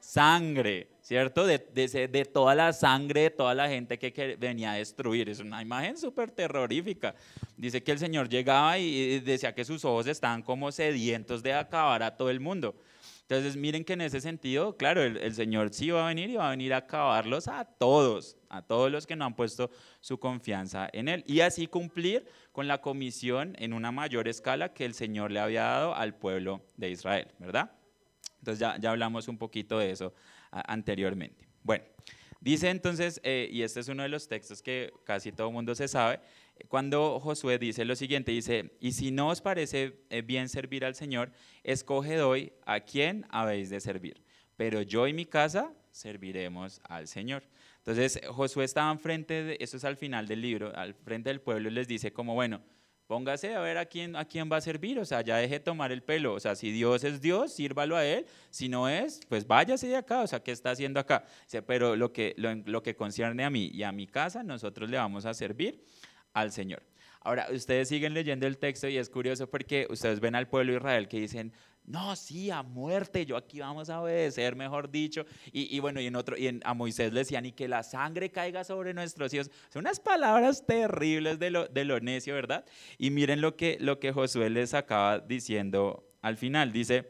[0.00, 1.46] sangre, ¿cierto?
[1.46, 5.30] De, de, toda la sangre de toda la gente que, venía a destruir.
[5.30, 7.14] Es una imagen súper terrorífica.
[7.56, 12.02] Dice que el Señor llegaba y decía que sus ojos estaban como sedientos de acabar
[12.02, 12.74] a todo el mundo.
[13.22, 16.36] Entonces, miren que en ese sentido, claro, el, el, Señor sí va a venir y
[16.36, 20.18] va a venir a acabarlos a todos, a todos los que no han puesto su
[20.18, 21.24] confianza en Él.
[21.26, 25.62] Y así cumplir con la comisión en una mayor escala que el Señor le había
[25.62, 27.70] dado al pueblo de Israel, ¿verdad?
[28.40, 30.12] Entonces ya, ya hablamos un poquito de eso
[30.50, 31.48] anteriormente.
[31.62, 31.84] Bueno,
[32.40, 35.74] dice entonces, eh, y este es uno de los textos que casi todo el mundo
[35.74, 36.20] se sabe,
[36.68, 40.94] cuando Josué dice lo siguiente, dice, y si no os parece eh, bien servir al
[40.94, 41.30] Señor,
[41.62, 44.22] escoge hoy a quién habéis de servir,
[44.56, 47.44] pero yo y mi casa serviremos al Señor.
[47.78, 51.68] Entonces Josué estaba enfrente, de, eso es al final del libro, al frente del pueblo
[51.68, 52.60] y les dice como, bueno,
[53.08, 55.92] Póngase a ver a quién, a quién va a servir, o sea, ya deje tomar
[55.92, 59.46] el pelo, o sea, si Dios es Dios, sírvalo a Él, si no es, pues
[59.46, 61.24] váyase de acá, o sea, ¿qué está haciendo acá?
[61.66, 64.98] pero lo que, lo, lo que concierne a mí y a mi casa, nosotros le
[64.98, 65.82] vamos a servir
[66.34, 66.82] al Señor.
[67.20, 70.78] Ahora, ustedes siguen leyendo el texto y es curioso porque ustedes ven al pueblo de
[70.78, 71.52] Israel que dicen,
[71.88, 75.24] no, sí, a muerte, yo aquí vamos a obedecer, mejor dicho.
[75.52, 78.62] Y, bueno, y en otro, y a Moisés le decían, y que la sangre caiga
[78.62, 79.50] sobre nuestros hijos.
[79.70, 82.66] Son unas palabras terribles de lo, de lo necio, ¿verdad?
[82.98, 86.72] Y miren lo que, lo que Josué les acaba diciendo al final.
[86.72, 87.08] Dice,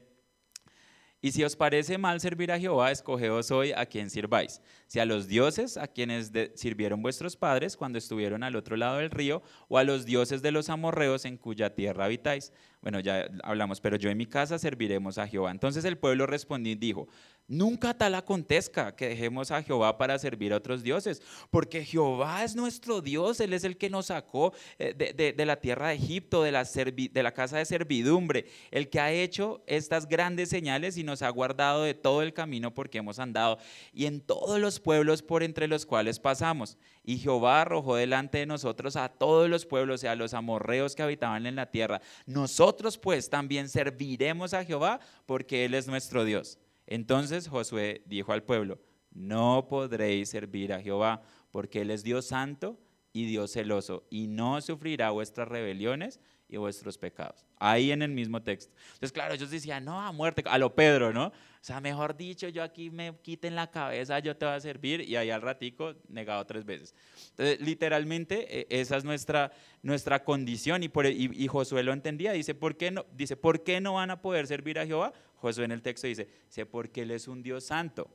[1.21, 4.62] y si os parece mal servir a Jehová, escogeos hoy a quien sirváis.
[4.88, 9.11] Si a los dioses a quienes sirvieron vuestros padres cuando estuvieron al otro lado del
[9.11, 12.53] río, o a los dioses de los amorreos en cuya tierra habitáis.
[12.81, 15.51] Bueno, ya hablamos, pero yo en mi casa serviremos a Jehová.
[15.51, 17.09] Entonces el pueblo respondió y dijo,
[17.48, 22.55] nunca tal acontezca que dejemos a Jehová para servir a otros dioses, porque Jehová es
[22.55, 26.53] nuestro Dios, Él es el que nos sacó eh, de, la tierra de Egipto, de
[26.53, 31.22] la, de la casa de servidumbre, el que ha hecho estas grandes señales y nos
[31.22, 33.59] ha guardado de todo el camino porque hemos andado.
[33.92, 36.79] Y en todos los los pueblos por entre los cuales pasamos.
[37.03, 41.03] Y Jehová arrojó delante de nosotros a todos los pueblos y a los amorreos que
[41.03, 42.01] habitaban en la tierra.
[42.27, 46.59] Nosotros pues también serviremos a Jehová porque Él es nuestro Dios.
[46.87, 48.79] Entonces Josué dijo al pueblo,
[49.11, 52.79] no podréis servir a Jehová porque Él es Dios santo
[53.12, 57.45] y Dios celoso y no sufrirá vuestras rebeliones y vuestros pecados.
[57.59, 58.73] Ahí en el mismo texto.
[58.95, 61.33] Entonces, claro, ellos decían, no, a muerte, a lo Pedro, ¿no?
[61.68, 65.16] Sea, mejor dicho, yo aquí me quiten la cabeza, yo te voy a servir, y
[65.16, 66.94] ahí al ratico, negado tres veces.
[67.33, 69.52] Entonces, literalmente, e, esa es nuestra,
[69.83, 73.64] nuestra condición, y, por, e, y, Josué lo entendía, dice ¿por, qué no, dice, ¿por
[73.64, 75.12] qué no van a poder servir a Jehová?
[75.37, 78.09] Josué en el texto dice, dice, porque Él es un Dios santo.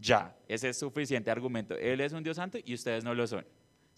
[0.00, 1.74] Ya, ese es suficiente argumento.
[1.74, 3.44] Él es un Dios santo y ustedes no lo son.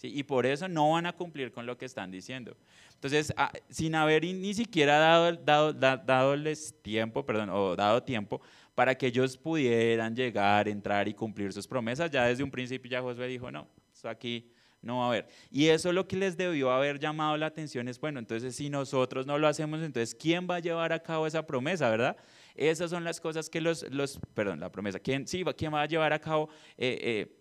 [0.02, 2.56] Y por eso no van a cumplir con lo que están diciendo.
[2.94, 8.40] Entonces, ah, sin haber ni siquiera dado, dado, dadoles tiempo, perdón, o dado tiempo
[8.74, 13.00] para que ellos pudieran llegar, entrar y cumplir sus promesas, ya desde un principio ya
[13.00, 14.50] Josué dijo, no, esto aquí
[14.82, 15.28] no va a haber.
[15.50, 19.26] Y eso lo que les debió haber llamado la atención es, bueno, entonces si nosotros
[19.26, 22.16] no lo hacemos, entonces ¿quién va a llevar a cabo esa promesa, verdad?
[22.54, 25.86] Esas son las cosas que los, los perdón, la promesa, ¿quién, sí, ¿quién va a
[25.86, 27.35] llevar a cabo eh, eh,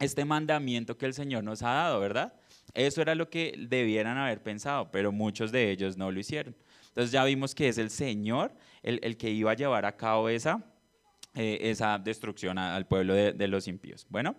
[0.00, 2.34] este mandamiento que el Señor nos ha dado, ¿verdad?
[2.74, 6.56] Eso era lo que debieran haber pensado, pero muchos de ellos no lo hicieron.
[6.88, 10.64] Entonces ya vimos que es el Señor el, que iba a llevar a cabo esa,
[11.34, 14.06] eh, esa destrucción al pueblo de, los impíos.
[14.08, 14.36] Bueno,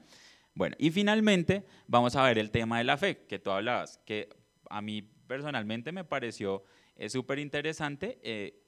[0.54, 4.30] bueno, y finalmente vamos a ver el tema de la fe que tú hablabas, que
[4.70, 6.64] a mí personalmente me pareció
[6.98, 8.20] eh, súper interesante.
[8.24, 8.61] Eh,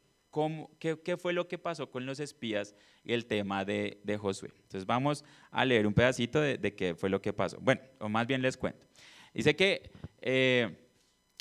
[0.79, 4.49] qué, fue lo que pasó con los espías y el tema de, Josué?
[4.55, 7.59] Entonces vamos a leer un pedacito de, qué fue lo que pasó.
[7.59, 8.85] Bueno, o más bien les cuento.
[9.33, 10.87] Dice que eh,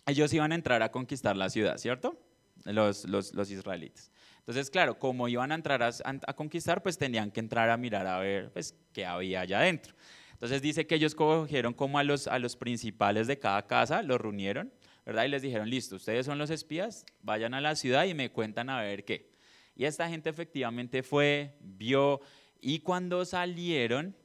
[0.07, 2.19] ellos iban a entrar a conquistar la ciudad, ¿cierto?
[2.65, 4.11] Los, los, israelitas.
[4.39, 8.19] Entonces, claro, como iban a entrar a, conquistar, pues tenían que entrar a mirar a
[8.19, 9.95] ver pues, qué había allá adentro.
[10.33, 14.21] Entonces dice que ellos cogieron como a los, a los principales de cada casa, los
[14.21, 14.73] reunieron
[15.05, 15.25] ¿verdad?
[15.25, 18.71] Y les dijeron, listo, ustedes son los espías, vayan a la ciudad y me cuentan
[18.71, 19.33] a ver qué.
[19.75, 22.21] Y esta gente efectivamente fue, vio,
[22.61, 24.17] y cuando salieron,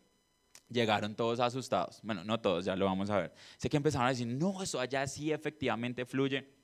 [0.70, 2.00] llegaron todos asustados.
[2.04, 3.34] Bueno, no todos, ya lo vamos a ver.
[3.58, 6.57] Sé que empezaron a decir, no, eso allá sí efectivamente fluye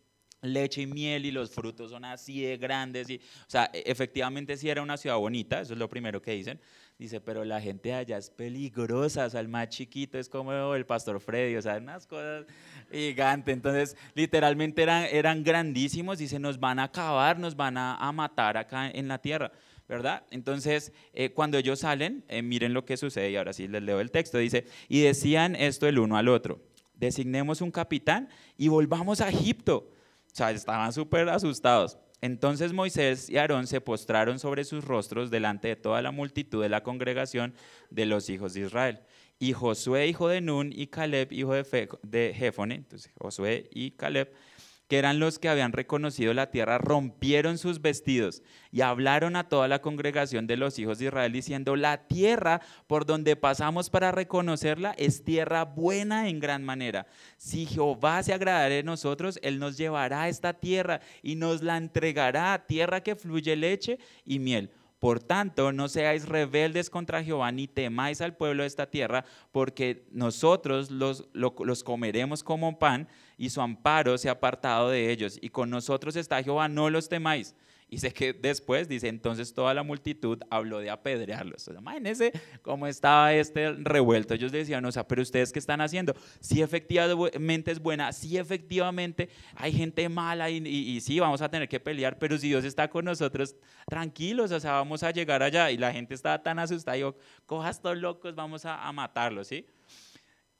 [0.43, 3.09] leche y miel y los frutos son así de grandes.
[3.09, 6.31] Y, o sea, e, efectivamente sí era una ciudad bonita, eso es lo primero que
[6.31, 6.59] dicen.
[6.99, 10.85] Dice, pero la gente allá es peligrosa, o sea, el más chiquito es como el
[10.85, 12.45] pastor Freddy, o sea, unas cosas
[12.91, 13.53] gigantes.
[13.53, 18.89] Entonces, literalmente eran, eran grandísimos se nos van a acabar, nos van a, matar acá
[18.89, 19.51] en la tierra.
[19.87, 20.23] ¿verdad?
[20.31, 23.99] Entonces, eh, cuando ellos salen, eh, miren lo que sucede, y ahora sí les leo
[23.99, 26.61] el texto, dice, y decían esto el uno al otro,
[26.93, 29.92] designemos un capitán y volvamos a Egipto.
[30.33, 31.97] Sea, estaban súper asustados.
[32.19, 36.69] Entonces Moisés y Aarón se postraron sobre sus rostros delante de toda la multitud de
[36.69, 37.53] la congregación
[37.89, 38.99] de los hijos de Israel.
[39.39, 44.31] Y Josué, hijo de Nun, y Caleb, hijo de, de Jefone, entonces Josué y Caleb,
[44.93, 49.67] que eran los que habían reconocido la tierra, rompieron sus vestidos y hablaron a toda
[49.67, 54.91] la congregación de los hijos de Israel diciendo, la tierra por donde pasamos para reconocerla
[54.99, 57.07] es tierra buena en gran manera.
[57.37, 61.77] Si Jehová se agradara de nosotros, Él nos llevará a esta tierra y nos la
[61.77, 64.69] entregará, tierra que fluye leche y miel.
[64.99, 70.05] Por tanto, no seáis rebeldes contra Jehová, ni temáis al pueblo de esta tierra, porque
[70.11, 75.37] nosotros los comeremos como pan, y su amparo se ha apartado de ellos.
[75.41, 77.55] Y con nosotros está Jehová, no los temáis.
[77.93, 81.67] Y sé que después dice, entonces toda la multitud habló de apedrearlos.
[81.67, 82.31] Imagínense
[82.63, 84.33] cómo estaba este revuelto.
[84.33, 86.15] Ellos decían, o sea, pero ustedes qué están haciendo?
[86.39, 91.69] Si efectivamente es buena, si efectivamente hay gente mala y, y, sí, vamos a tener
[91.69, 93.55] que pelear, pero si Dios está con nosotros,
[93.87, 95.69] tranquilos, o sea, vamos a llegar allá.
[95.69, 97.15] Y la gente estaba tan asustada, yo,
[97.45, 99.67] cojas estos locos, vamos a matarlos, ¿sí?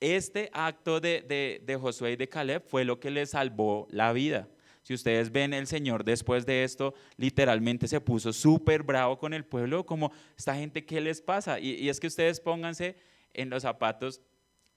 [0.06, 4.50] Este acto de, de, Josué y de Caleb fue lo que les salvó la vida.
[4.82, 9.46] Si ustedes ven, el Señor después de esto literalmente se puso súper bravo con el
[9.46, 11.58] pueblo, como esta gente, ¿qué les pasa?
[11.58, 12.98] Y, es que ustedes pónganse
[13.34, 14.20] en los zapatos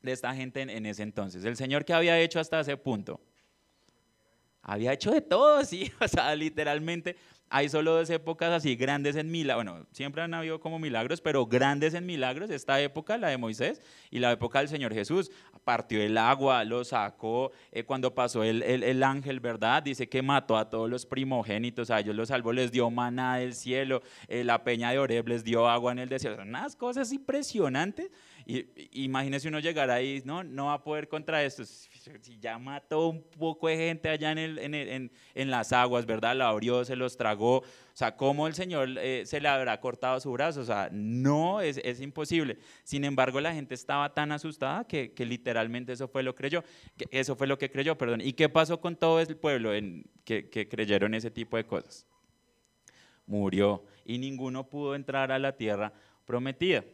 [0.00, 1.44] de esta gente en, ese entonces.
[1.44, 3.20] El Señor que había hecho hasta ese punto.
[4.62, 7.16] Había hecho de todo, sí, o sea, literalmente
[7.48, 11.46] hay solo dos épocas así grandes en milagros, bueno, siempre han habido como milagros, pero
[11.46, 13.80] grandes en milagros, esta época, la de Moisés,
[14.10, 15.30] y la época del Señor Jesús.
[15.64, 19.82] Partió el agua, lo sacó, eh, cuando pasó el, el, ángel, ¿verdad?
[19.82, 23.52] Dice que mató a todos los primogénitos, a ellos los salvó, les dio maná del
[23.52, 26.42] cielo, eh, la peña de Oreb les dio agua en el desierto.
[26.42, 28.10] Unas cosas impresionantes
[28.46, 31.64] Y, imagínese uno llegar ahí, no, no va a poder contra esto.
[32.20, 36.36] Si ya mató un poco de gente allá en, las aguas, ¿verdad?
[36.36, 37.58] La abrió, se los tragó.
[37.58, 40.60] O sea, ¿cómo el Señor eh, se le habrá cortado su brazo?
[40.60, 42.58] O sea, no, es, imposible.
[42.84, 46.62] Sin embargo, la gente estaba tan asustada que, literalmente eso fue lo creyó.
[46.96, 48.20] Que eso fue lo que creyó, perdón.
[48.20, 49.70] ¿Y qué pasó con todo el pueblo
[50.24, 52.06] que creyeron ese tipo de cosas?
[53.26, 55.92] Murió y ninguno pudo entrar a la tierra
[56.24, 56.84] prometida.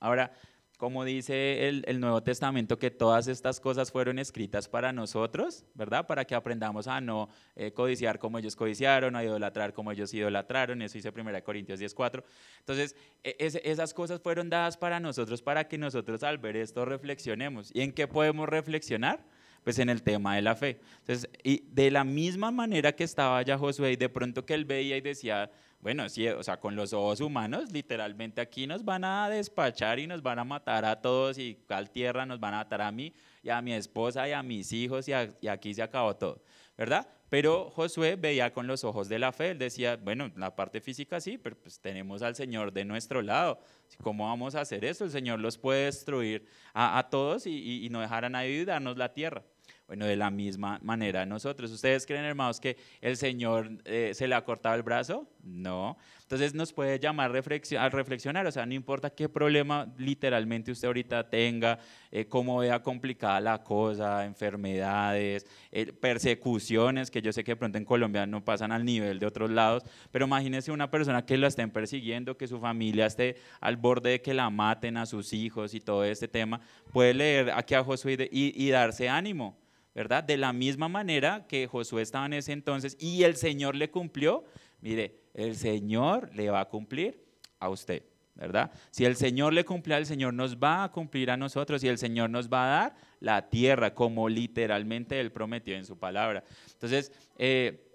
[0.00, 0.32] Ahora,
[0.76, 6.06] como dice el, Nuevo Testamento, que todas estas cosas fueron escritas para nosotros, ¿verdad?
[6.06, 10.82] Para que aprendamos a no eh, codiciar como ellos codiciaron, a idolatrar como ellos idolatraron,
[10.82, 12.22] eso dice 1 Corintios 10.4.
[12.58, 17.70] Entonces, e, esas cosas fueron dadas para nosotros, para que nosotros al ver esto reflexionemos.
[17.72, 19.24] ¿Y en qué podemos reflexionar?
[19.64, 20.78] Pues en el tema de la fe.
[21.00, 24.64] Entonces, y de la misma manera que estaba ya Josué, y de pronto que él
[24.64, 25.50] veía y decía,
[25.86, 30.08] bueno, sí, o sea, con los ojos humanos, literalmente aquí nos van a despachar y
[30.08, 33.14] nos van a matar a todos y al tierra nos van a matar a mí
[33.40, 36.42] y a mi esposa y a mis hijos y, aquí se acabó todo,
[36.76, 37.06] ¿verdad?
[37.28, 41.20] Pero Josué veía con los ojos de la fe, él decía, bueno, la parte física
[41.20, 43.60] sí, pero pues tenemos al Señor de nuestro lado.
[44.02, 45.04] ¿Cómo vamos a hacer eso?
[45.04, 49.12] El Señor los puede destruir a, todos y, y no dejar a nadie darnos la
[49.12, 49.44] tierra.
[49.86, 51.70] Bueno, de la misma manera nosotros.
[51.70, 55.28] ¿Ustedes creen, hermanos, que el Señor eh, se le ha cortado el brazo?
[55.44, 55.96] No.
[56.22, 61.30] Entonces nos puede llamar a reflexionar, o sea, no importa qué problema literalmente usted ahorita
[61.30, 61.78] tenga,
[62.10, 67.78] eh, cómo vea complicada la cosa, enfermedades, eh, persecuciones, que yo sé que de pronto
[67.78, 71.46] en Colombia no pasan al nivel de otros lados, pero imagínese una persona que lo
[71.46, 75.74] estén persiguiendo, que su familia esté al borde de que la maten a sus hijos
[75.74, 76.60] y todo este tema,
[76.92, 79.65] puede leer aquí a Josué y darse ánimo
[79.96, 80.22] ¿verdad?
[80.22, 84.44] De la misma manera que Josué estaba en ese entonces y el Señor le cumplió,
[84.82, 87.24] mire, el Señor le va a cumplir
[87.58, 88.02] a usted,
[88.34, 88.70] ¿verdad?
[88.90, 91.96] Si el Señor le cumple el Señor nos va a cumplir a nosotros y el
[91.96, 96.44] Señor nos va a dar la tierra como literalmente Él prometió en su palabra.
[96.74, 97.90] Entonces, eh,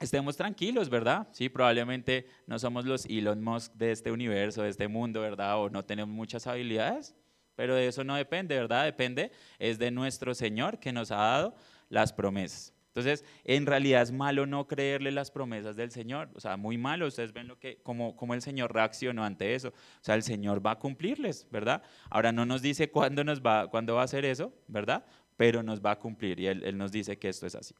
[0.00, 1.28] estemos tranquilos, ¿verdad?
[1.30, 5.62] Sí, probablemente no somos los Elon Musk de este universo, de este mundo, ¿verdad?
[5.62, 7.14] O no tenemos muchas habilidades,
[7.56, 8.84] pero de eso no depende, ¿verdad?
[8.84, 11.54] Depende, es de nuestro Señor que nos ha dado
[11.88, 12.72] las promesas.
[12.96, 16.30] Entonces, en realidad es malo no creerle las promesas del Señor.
[16.34, 17.06] O sea, muy malo.
[17.06, 19.68] Ustedes ven lo que, cómo, cómo el Señor reaccionó ante eso.
[19.68, 21.82] O sea, el Señor va a cumplirles, ¿verdad?
[22.08, 25.04] Ahora no nos dice cuándo, nos va, cuándo va a hacer eso, ¿verdad?
[25.36, 27.74] Pero nos va a cumplir y él, nos dice que esto es así.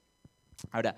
[0.70, 0.94] Ahora,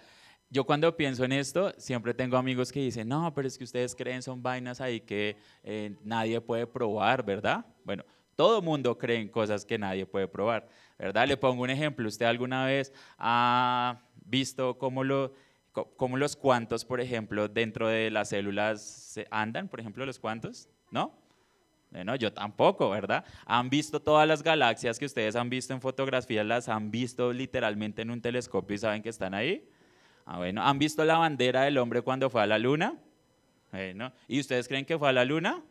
[0.50, 3.94] yo cuando pienso en esto, siempre tengo amigos que dicen, no, pero es que ustedes
[3.94, 7.64] creen son vainas ahí que eh, nadie puede probar, ¿verdad?
[7.84, 8.02] Bueno,
[8.38, 11.26] todo mundo cree en cosas que nadie puede probar, ¿verdad?
[11.26, 12.06] Le pongo un ejemplo.
[12.06, 15.34] ¿Usted alguna vez ha visto cómo, lo,
[15.72, 19.66] cómo los cuantos, por ejemplo, dentro de las células andan?
[19.66, 21.18] Por ejemplo, los cuantos, ¿no?
[21.90, 23.24] Bueno, yo tampoco, ¿verdad?
[23.44, 28.02] Han visto todas las galaxias que ustedes han visto en fotografías, las han visto literalmente
[28.02, 29.68] en un telescopio y saben que están ahí.
[30.26, 33.00] Ah, bueno, ¿han visto la bandera del hombre cuando fue a la luna?
[33.72, 35.64] Bueno, ¿y ustedes creen que fue a la luna?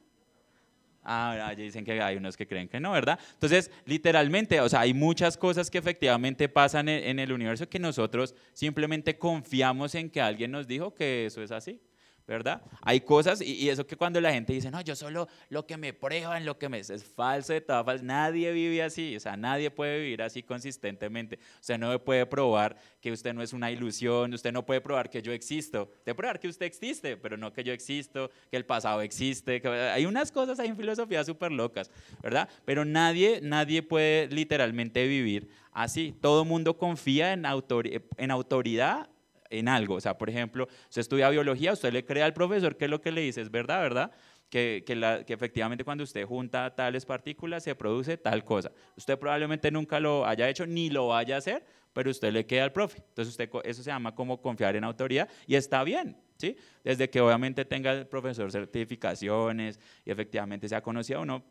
[1.10, 3.18] Ah, ya dicen que hay unos que creen que no, ¿verdad?
[3.32, 8.36] Entonces, literalmente, o sea, hay muchas cosas que efectivamente pasan en, el universo que nosotros
[8.52, 11.80] simplemente confiamos en que alguien nos dijo que eso es así.
[12.28, 12.62] ¿Verdad?
[12.82, 15.94] Hay cosas, y, eso que cuando la gente dice, no, yo solo lo que me
[15.94, 16.78] prueban, lo que me...
[16.78, 21.40] Es falso de todas formas, nadie vive así, o sea, nadie puede vivir así consistentemente.
[21.60, 25.22] Usted no puede probar que usted no es una ilusión, usted no puede probar que
[25.22, 25.90] yo existo.
[26.00, 29.62] Usted probar que usted existe, pero no que yo existo, que el pasado existe.
[29.94, 31.90] hay unas cosas ahí en filosofía súper locas,
[32.22, 32.50] ¿verdad?
[32.66, 36.14] Pero nadie, nadie puede literalmente vivir así.
[36.22, 37.46] Todo mundo confía en
[38.32, 39.10] autoridad
[39.50, 39.96] en algo.
[39.96, 43.12] O sea, por ejemplo, usted estudia biología, usted le cree al profesor que lo que
[43.12, 44.12] le dice es verdad, ¿verdad?
[44.50, 48.72] Que, que, efectivamente cuando usted junta tales partículas se produce tal cosa.
[48.96, 52.64] Usted probablemente nunca lo haya hecho ni lo vaya a hacer, pero usted le queda
[52.64, 53.00] al profe.
[53.10, 56.56] Entonces usted, eso se llama como confiar en autoridad y está bien, ¿sí?
[56.84, 61.44] Desde que obviamente tenga el profesor certificaciones y efectivamente sea conocido, uno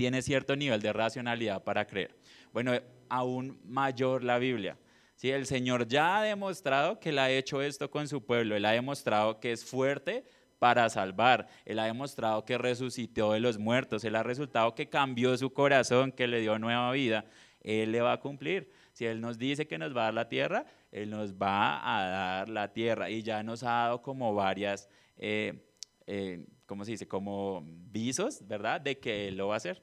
[0.00, 2.16] tiene cierto nivel de racionalidad para creer.
[2.52, 2.72] Bueno,
[3.10, 4.78] aún mayor la Biblia.
[5.20, 5.30] ¿Sí?
[5.30, 8.70] El Señor ya ha demostrado que Él ha hecho esto con su pueblo, Él ha
[8.70, 10.24] demostrado que es fuerte
[10.58, 15.36] para salvar, Él ha demostrado que resucitó de los muertos, Él ha resultado que cambió
[15.36, 17.26] su corazón, que le dio nueva vida,
[17.60, 18.70] Él le va a cumplir.
[18.94, 22.08] Si Él nos dice que nos va a dar la tierra, Él nos va a
[22.08, 25.66] dar la tierra y ya nos ha dado como varias, eh,
[26.06, 27.06] eh, ¿cómo se dice?
[27.06, 28.80] Como visos, ¿verdad?
[28.80, 29.82] De que Él lo va a hacer.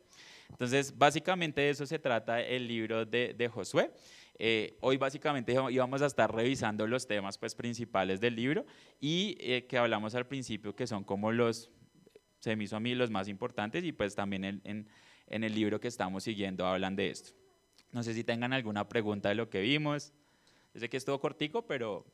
[0.49, 3.91] Entonces, básicamente de eso se trata el libro de, de Josué.
[4.39, 8.65] Eh, hoy básicamente íbamos a estar revisando los temas pues, principales del libro
[8.99, 11.71] y eh, que hablamos al principio que son como los,
[12.39, 14.87] se me hizo a mí los más importantes y pues también en,
[15.27, 17.31] en el libro que estamos siguiendo hablan de esto.
[17.91, 20.13] No sé si tengan alguna pregunta de lo que vimos.
[20.73, 22.05] Yo sé que estuvo cortico, pero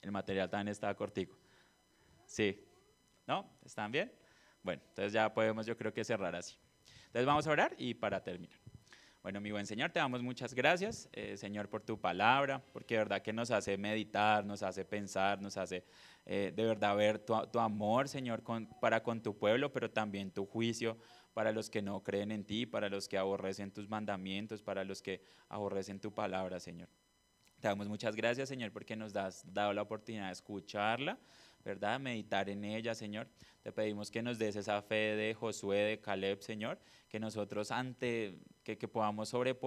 [0.00, 1.36] el material también estaba cortico.
[2.26, 2.64] Sí.
[3.26, 3.48] ¿No?
[3.64, 4.12] ¿Están bien?
[4.62, 6.56] Bueno, entonces ya podemos yo creo que cerrar así.
[7.06, 8.61] Entonces vamos a orar y para terminar.
[9.22, 12.98] Bueno, mi buen Señor, te damos muchas gracias, eh, Señor, por tu palabra, porque de
[13.02, 15.84] verdad que nos hace meditar, nos hace pensar, nos hace
[16.26, 20.32] eh, de verdad ver tu, tu amor, Señor, con, para con tu pueblo, pero también
[20.32, 20.98] tu juicio
[21.34, 25.00] para los que no creen en ti, para los que aborrecen tus mandamientos, para los
[25.00, 26.88] que aborrecen tu palabra, Señor.
[27.60, 31.16] Te damos muchas gracias, Señor, porque nos has dado la oportunidad de escucharla,
[31.64, 32.00] ¿verdad?
[32.00, 33.28] Meditar en ella, Señor.
[33.62, 38.36] Te pedimos que nos des esa fe de Josué, de Caleb, Señor, que nosotros ante,
[38.62, 39.62] que, que podamos sobreponer